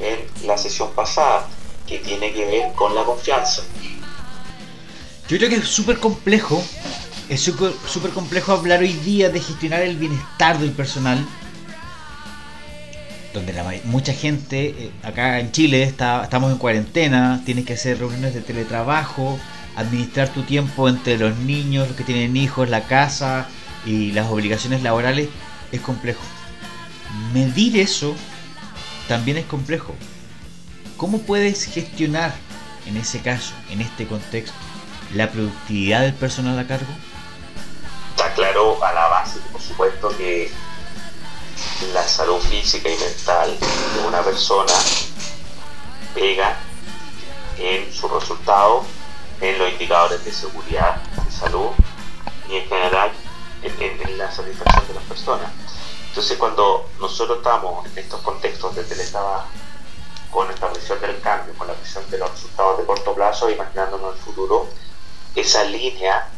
en 0.00 0.46
la 0.46 0.58
sesión 0.58 0.90
pasada, 0.92 1.48
que 1.86 1.98
tiene 1.98 2.32
que 2.32 2.44
ver 2.44 2.72
con 2.74 2.94
la 2.94 3.04
confianza. 3.04 3.62
Yo 5.28 5.38
creo 5.38 5.48
que 5.48 5.56
es 5.56 5.68
súper 5.68 5.98
complejo, 5.98 6.62
es 7.28 7.40
súper 7.40 8.10
complejo 8.12 8.52
hablar 8.52 8.80
hoy 8.80 8.92
día 8.92 9.30
de 9.30 9.40
gestionar 9.40 9.82
el 9.82 9.96
bienestar 9.96 10.58
del 10.58 10.72
personal, 10.72 11.24
donde 13.32 13.52
la, 13.52 13.64
mucha 13.84 14.12
gente 14.12 14.66
eh, 14.66 14.92
acá 15.02 15.40
en 15.40 15.52
Chile 15.52 15.82
está, 15.82 16.22
estamos 16.22 16.52
en 16.52 16.58
cuarentena, 16.58 17.42
tienes 17.44 17.64
que 17.64 17.74
hacer 17.74 17.98
reuniones 17.98 18.34
de 18.34 18.40
teletrabajo, 18.40 19.38
administrar 19.76 20.28
tu 20.28 20.42
tiempo 20.42 20.88
entre 20.88 21.18
los 21.18 21.36
niños, 21.38 21.88
los 21.88 21.96
que 21.96 22.04
tienen 22.04 22.36
hijos, 22.36 22.68
la 22.68 22.82
casa 22.82 23.46
y 23.86 24.12
las 24.12 24.30
obligaciones 24.30 24.82
laborales, 24.82 25.28
es 25.70 25.80
complejo. 25.80 26.22
Medir 27.32 27.78
eso 27.78 28.14
también 29.08 29.38
es 29.38 29.46
complejo. 29.46 29.94
¿Cómo 30.96 31.22
puedes 31.22 31.64
gestionar, 31.64 32.32
en 32.86 32.96
ese 32.96 33.20
caso, 33.20 33.54
en 33.70 33.80
este 33.80 34.06
contexto, 34.06 34.56
la 35.14 35.30
productividad 35.30 36.02
del 36.02 36.14
personal 36.14 36.58
a 36.58 36.66
cargo? 36.66 36.92
Está 38.10 38.32
claro 38.34 38.82
a 38.84 38.92
la 38.92 39.08
base, 39.08 39.40
por 39.50 39.60
supuesto, 39.60 40.16
que 40.16 40.50
la 41.92 42.06
salud 42.06 42.40
física 42.40 42.88
y 42.88 42.96
mental 42.96 43.58
de 43.58 44.06
una 44.06 44.22
persona 44.22 44.72
pega 46.14 46.56
en 47.58 47.92
su 47.92 48.08
resultado, 48.08 48.84
en 49.40 49.58
los 49.58 49.70
indicadores 49.70 50.24
de 50.24 50.32
seguridad, 50.32 50.96
de 51.02 51.30
salud 51.30 51.70
y 52.48 52.56
en 52.56 52.68
general 52.68 53.12
en 53.62 54.18
la 54.18 54.30
satisfacción 54.30 54.88
de 54.88 54.94
las 54.94 55.04
personas. 55.04 55.50
Entonces 56.08 56.36
cuando 56.36 56.88
nosotros 57.00 57.38
estamos 57.38 57.86
en 57.86 57.98
estos 57.98 58.20
contextos 58.20 58.74
de 58.74 58.84
teletrabajo, 58.84 59.46
con 60.30 60.50
esta 60.50 60.68
visión 60.68 61.00
del 61.00 61.20
cambio, 61.20 61.54
con 61.54 61.68
la 61.68 61.74
visión 61.74 62.08
de 62.10 62.18
los 62.18 62.30
resultados 62.30 62.78
de 62.78 62.84
corto 62.84 63.14
plazo, 63.14 63.50
imaginándonos 63.50 64.16
el 64.16 64.20
futuro, 64.22 64.66
esa 65.34 65.62
línea, 65.64 66.28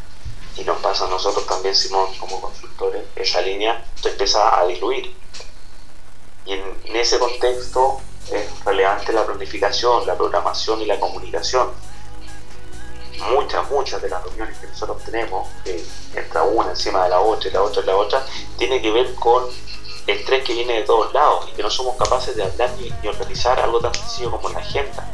y 0.57 0.65
nos 0.65 0.79
pasa 0.79 1.07
a 1.07 1.09
nosotros 1.09 1.47
también, 1.47 1.75
Simón, 1.75 2.09
como 2.19 2.41
consultores, 2.41 3.03
esa 3.17 3.41
línea 3.41 3.85
se 4.01 4.11
empieza 4.11 4.59
a 4.59 4.67
diluir. 4.67 5.15
Y 6.47 6.53
en, 6.53 6.63
en 6.85 6.97
ese 6.97 7.19
contexto 7.19 8.01
es 8.31 8.65
relevante 8.65 9.13
la 9.13 9.25
planificación, 9.25 10.07
la 10.07 10.17
programación 10.17 10.81
y 10.83 10.87
la 10.87 11.01
comunicación 11.01 11.71
muchas, 13.33 13.71
muchas 13.71 14.03
de 14.03 14.09
las 14.09 14.23
reuniones 14.23 14.59
que 14.59 14.67
nosotros 14.67 15.03
tenemos, 15.05 15.49
que 15.65 15.83
entra 16.15 16.43
una 16.43 16.71
encima 16.71 17.05
de 17.05 17.11
la 17.11 17.21
otra 17.21 17.49
y 17.49 17.53
la 17.53 17.63
otra 17.63 17.83
y 17.83 17.87
la 17.87 17.97
otra, 17.97 18.27
tiene 18.59 18.81
que 18.83 18.91
ver 18.91 19.15
con 19.15 19.45
estrés 20.07 20.45
que 20.45 20.53
viene 20.53 20.75
de 20.75 20.83
todos 20.83 21.13
lados 21.15 21.49
y 21.51 21.53
que 21.53 21.63
no 21.63 21.71
somos 21.71 21.97
capaces 21.97 22.37
de 22.37 22.43
hablar 22.43 22.71
ni, 22.79 23.09
organizar 23.09 23.59
algo 23.61 23.81
tan 23.81 23.95
sencillo 23.95 24.31
como 24.31 24.49
la 24.51 24.59
agenda, 24.59 25.11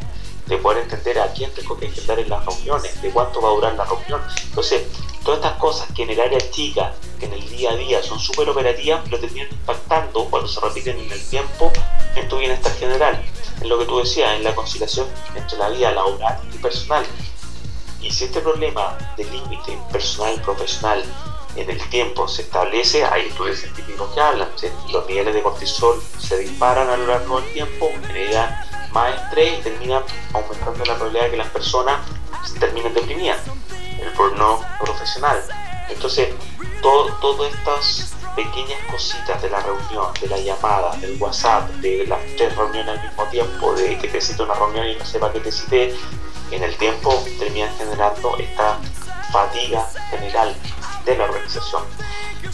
de 0.47 0.57
poder 0.59 0.83
entender 0.83 1.19
a 1.21 1.33
quién 1.33 1.53
tengo 1.55 1.79
que 1.79 1.87
agendar 1.87 2.19
en 2.19 2.29
las 2.29 2.45
reuniones, 2.45 3.01
de 3.01 3.11
cuánto 3.11 3.41
va 3.41 3.51
a 3.51 3.53
durar 3.53 3.75
la 3.75 3.85
reunión. 3.85 4.23
Entonces, 4.45 4.83
todas 5.25 5.41
estas 5.41 5.59
cosas 5.59 5.89
que 5.95 6.03
en 6.03 6.11
el 6.11 6.21
área 6.21 6.51
chica, 6.51 6.95
que 7.19 7.27
en 7.27 7.33
el 7.33 7.49
día 7.49 7.71
a 7.71 7.77
día 7.77 8.03
son 8.03 8.19
súper 8.19 8.49
operativas, 8.49 9.01
pero 9.05 9.19
terminan 9.21 9.49
impactando 9.51 10.25
cuando 10.27 10.49
se 10.49 10.61
repiten 10.61 10.99
en 10.99 11.13
el 11.13 11.29
tiempo 11.29 11.73
en 12.17 12.29
tu 12.29 12.39
bienestar 12.39 12.73
general, 12.77 13.23
en 13.61 13.69
lo 13.69 13.79
que 13.79 13.85
tú 13.85 13.99
decías, 13.99 14.33
en 14.35 14.45
la 14.45 14.55
conciliación 14.55 15.07
entre 15.35 15.59
la 15.59 15.69
vida 15.69 15.93
laboral 15.93 16.41
y 16.53 16.59
personal. 16.59 17.05
Y 18.03 18.11
si 18.11 18.25
este 18.25 18.41
problema 18.41 18.97
de 19.17 19.25
límite 19.25 19.79
personal 19.93 20.41
profesional 20.41 21.05
en 21.57 21.69
el 21.69 21.89
tiempo 21.91 22.27
se 22.29 22.43
establece, 22.43 23.05
hay 23.05 23.27
estudios 23.27 23.59
científicos 23.59 24.11
que 24.15 24.21
hablan, 24.21 24.49
los 24.93 25.07
niveles 25.07 25.35
de 25.35 25.43
cortisol 25.43 26.03
se 26.19 26.39
disparan 26.39 26.89
a 26.89 26.97
lo 26.97 27.07
largo 27.07 27.41
del 27.41 27.53
tiempo, 27.53 27.91
generan 28.07 28.57
más 28.93 29.15
estrés 29.21 29.59
y 29.59 29.63
terminan 29.63 30.03
aumentando 30.33 30.85
la 30.85 30.95
probabilidad 30.95 31.25
de 31.25 31.31
que 31.31 31.37
las 31.37 31.51
personas 31.51 32.01
se 32.47 32.59
terminen 32.59 32.95
deprimidas, 32.95 33.39
el 34.03 34.11
burnout 34.11 34.65
profesional. 34.79 35.43
Entonces, 35.89 36.29
todas 36.83 37.53
estas 37.53 38.15
pequeñas 38.35 38.81
cositas 38.91 39.43
de 39.43 39.51
la 39.51 39.61
reunión, 39.61 40.07
de 40.21 40.29
la 40.29 40.39
llamada, 40.39 40.97
del 40.97 41.21
WhatsApp, 41.21 41.69
de 41.77 42.07
las 42.07 42.21
tres 42.37 42.57
reuniones 42.57 42.99
al 42.99 43.03
mismo 43.03 43.25
tiempo, 43.25 43.75
de 43.75 43.99
que 43.99 44.09
te 44.09 44.21
cite 44.21 44.43
una 44.43 44.55
reunión 44.55 44.87
y 44.87 44.97
no 44.97 45.05
sepa 45.05 45.33
que 45.33 45.41
te 45.41 45.53
cité, 45.53 45.95
en 46.51 46.63
el 46.63 46.77
tiempo 46.77 47.13
terminan 47.39 47.75
generando 47.77 48.37
esta 48.39 48.79
fatiga 49.33 49.87
general 50.11 50.55
de 51.05 51.17
la 51.17 51.25
organización. 51.25 51.83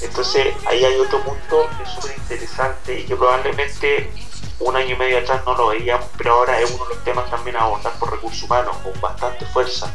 Entonces 0.01 0.55
ahí 0.67 0.85
hay 0.85 0.99
otro 0.99 1.23
punto 1.23 1.69
que 1.77 1.83
es 1.85 1.91
súper 1.91 2.17
interesante 2.19 3.01
y 3.01 3.05
que 3.05 3.17
probablemente 3.17 4.11
un 4.59 4.77
año 4.77 4.95
y 4.95 4.99
medio 4.99 5.19
atrás 5.19 5.43
no 5.45 5.55
lo 5.55 5.69
veíamos, 5.69 6.07
pero 6.17 6.35
ahora 6.35 6.61
es 6.61 6.71
uno 6.71 6.85
de 6.87 6.95
los 6.95 7.05
temas 7.05 7.31
también 7.31 7.57
a 7.57 7.61
abordar 7.61 7.93
por 7.99 8.11
recursos 8.11 8.43
humanos 8.43 8.77
con 8.79 8.99
bastante 9.01 9.45
fuerza, 9.47 9.93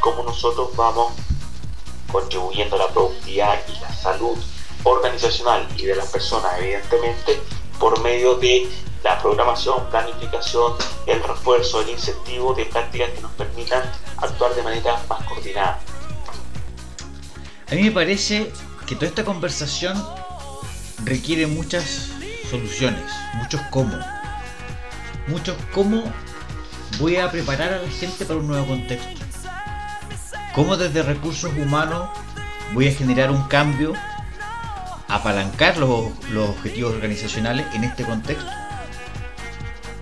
cómo 0.00 0.22
nosotros 0.22 0.70
vamos 0.76 1.12
contribuyendo 2.10 2.76
a 2.76 2.86
la 2.86 2.88
productividad 2.88 3.58
y 3.68 3.80
la 3.80 3.92
salud 3.92 4.38
organizacional 4.84 5.68
y 5.76 5.84
de 5.84 5.96
las 5.96 6.08
personas, 6.08 6.52
evidentemente, 6.58 7.40
por 7.78 8.00
medio 8.02 8.36
de 8.36 8.68
la 9.04 9.18
programación, 9.20 9.88
planificación, 9.90 10.74
el 11.06 11.22
refuerzo, 11.22 11.82
el 11.82 11.90
incentivo 11.90 12.54
de 12.54 12.64
prácticas 12.66 13.10
que 13.10 13.20
nos 13.20 13.32
permitan 13.32 13.82
actuar 14.16 14.54
de 14.54 14.62
manera 14.62 15.02
más 15.08 15.24
coordinada. 15.24 15.80
A 17.70 17.74
mí 17.74 17.82
me 17.82 17.90
parece 17.90 18.50
que 18.86 18.94
toda 18.94 19.08
esta 19.08 19.24
conversación 19.24 20.02
requiere 21.04 21.46
muchas 21.46 22.10
soluciones, 22.50 23.04
muchos 23.34 23.60
cómo. 23.70 23.96
Muchos 25.26 25.56
cómo 25.74 26.02
voy 26.98 27.16
a 27.16 27.30
preparar 27.30 27.74
a 27.74 27.82
la 27.82 27.90
gente 27.90 28.24
para 28.24 28.40
un 28.40 28.48
nuevo 28.48 28.66
contexto. 28.66 29.27
Cómo 30.58 30.76
desde 30.76 31.04
recursos 31.04 31.52
humanos 31.56 32.08
voy 32.74 32.88
a 32.88 32.92
generar 32.92 33.30
un 33.30 33.44
cambio 33.44 33.92
apalancar 35.06 35.76
los, 35.76 36.08
los 36.32 36.48
objetivos 36.48 36.94
organizacionales 36.94 37.64
en 37.74 37.84
este 37.84 38.02
contexto. 38.02 38.50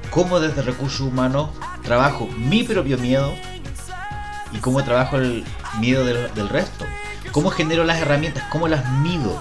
Cómo 0.09 0.41
desde 0.41 0.63
recursos 0.63 1.01
humanos 1.01 1.51
trabajo 1.83 2.27
mi 2.39 2.63
propio 2.63 2.97
miedo 2.97 3.35
y 4.51 4.57
cómo 4.57 4.83
trabajo 4.83 5.19
el 5.19 5.45
miedo 5.79 6.07
del, 6.07 6.33
del 6.33 6.49
resto. 6.49 6.87
Cómo 7.33 7.51
genero 7.51 7.85
las 7.85 8.01
herramientas, 8.01 8.45
cómo 8.51 8.67
las 8.67 8.91
mido, 8.91 9.39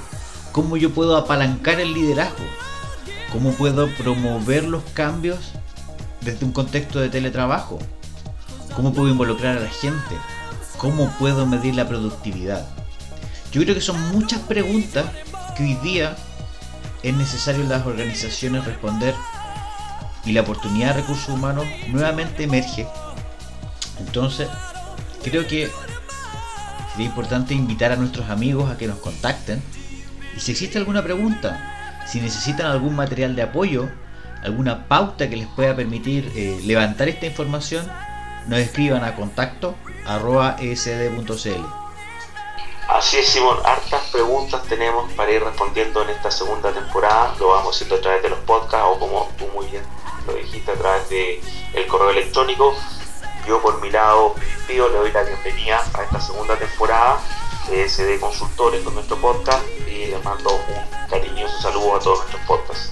cómo 0.52 0.76
yo 0.76 0.94
puedo 0.94 1.16
apalancar 1.16 1.80
el 1.80 1.94
liderazgo, 1.94 2.44
cómo 3.32 3.54
puedo 3.54 3.88
promover 3.96 4.66
los 4.66 4.84
cambios 4.94 5.54
desde 6.20 6.46
un 6.46 6.52
contexto 6.52 7.00
de 7.00 7.08
teletrabajo, 7.08 7.80
cómo 8.76 8.94
puedo 8.94 9.08
involucrar 9.08 9.56
a 9.56 9.62
la 9.62 9.70
gente, 9.70 10.18
cómo 10.86 11.10
puedo 11.18 11.48
medir 11.48 11.74
la 11.74 11.88
productividad. 11.88 12.64
Yo 13.52 13.60
creo 13.64 13.74
que 13.74 13.82
son 13.82 14.00
muchas 14.12 14.40
preguntas 14.42 15.04
que 15.58 15.64
hoy 15.64 15.74
día 15.82 16.16
es 17.02 17.16
necesario 17.16 17.64
en 17.64 17.70
las 17.70 17.88
organizaciones 17.88 18.66
responder 18.66 19.16
y 20.26 20.34
la 20.34 20.42
oportunidad 20.42 20.94
de 20.94 21.02
recursos 21.02 21.30
humanos 21.30 21.66
nuevamente 21.88 22.44
emerge. 22.44 22.86
Entonces, 24.00 24.48
creo 25.24 25.48
que 25.48 25.72
sería 26.92 27.08
importante 27.08 27.56
invitar 27.56 27.92
a 27.92 27.96
nuestros 27.96 28.30
amigos 28.30 28.70
a 28.70 28.78
que 28.78 28.86
nos 28.86 29.00
contacten 29.00 29.64
y 30.38 30.40
si 30.40 30.52
existe 30.52 30.78
alguna 30.78 31.02
pregunta, 31.02 32.04
si 32.06 32.22
necesitan 32.22 32.68
algún 32.68 32.96
material 32.96 33.36
de 33.36 33.42
apoyo, 33.42 33.90
alguna 34.44 34.88
pauta 34.88 35.32
que 35.32 35.36
les 35.36 35.48
pueda 35.48 35.76
permitir 35.76 36.32
eh, 36.36 36.62
levantar 36.64 37.10
esta 37.10 37.26
información, 37.26 37.88
nos 38.48 38.60
escriban 38.60 39.04
a 39.04 39.16
contacto 39.16 39.76
arroba. 40.06 40.58
Así 42.88 43.18
es, 43.18 43.28
Simón, 43.28 43.58
hartas 43.66 44.04
preguntas 44.12 44.62
tenemos 44.70 45.12
para 45.14 45.32
ir 45.32 45.44
respondiendo 45.44 46.04
en 46.04 46.12
esta 46.12 46.30
segunda 46.30 46.72
temporada. 46.72 47.36
Lo 47.40 47.50
vamos 47.50 47.76
haciendo 47.76 47.96
a 47.96 48.02
través 48.02 48.24
de 48.24 48.30
los 48.30 48.40
podcasts 48.40 48.88
o 48.88 49.00
como 49.00 49.32
tú 49.38 49.48
muy 49.54 49.66
bien 49.68 49.84
lo 50.28 50.34
dijiste, 50.34 50.72
a 50.72 50.76
través 50.76 51.10
del 51.10 51.40
el 51.74 51.88
correo 51.88 52.12
electrónico. 52.12 52.76
Yo 53.48 53.62
por 53.62 53.80
mi 53.82 53.92
lado 53.92 54.36
despido, 54.40 54.90
le 54.90 54.98
doy 54.98 55.12
la 55.12 55.24
bienvenida 55.24 55.84
a 55.94 56.04
esta 56.04 56.20
segunda 56.20 56.58
temporada 56.58 57.20
de 57.70 57.88
SD 57.88 58.20
Consultores 58.20 58.84
con 58.84 58.96
nuestro 58.96 59.18
podcast 59.18 59.64
y 59.88 60.08
les 60.08 60.24
mando 60.24 60.52
un 60.52 61.10
cariñoso 61.10 61.62
saludo 61.62 61.96
a 61.96 62.00
todos 62.00 62.20
nuestros 62.20 62.42
podcasts. 62.46 62.92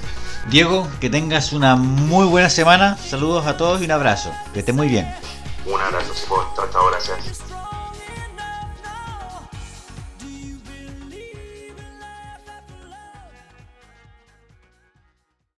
Diego, 0.49 0.87
que 0.99 1.09
tengas 1.09 1.53
una 1.53 1.75
muy 1.75 2.25
buena 2.25 2.49
semana. 2.49 2.97
Saludos 2.97 3.47
a 3.47 3.57
todos 3.57 3.81
y 3.81 3.85
un 3.85 3.91
abrazo. 3.91 4.31
Que 4.53 4.59
esté 4.59 4.73
muy 4.73 4.87
bien 4.87 5.13
una 5.65 5.86
de 5.86 5.91
las 5.93 6.08
respuestas 6.08 6.65
hasta 6.65 6.80
ahora 6.80 6.99
se 6.99 7.13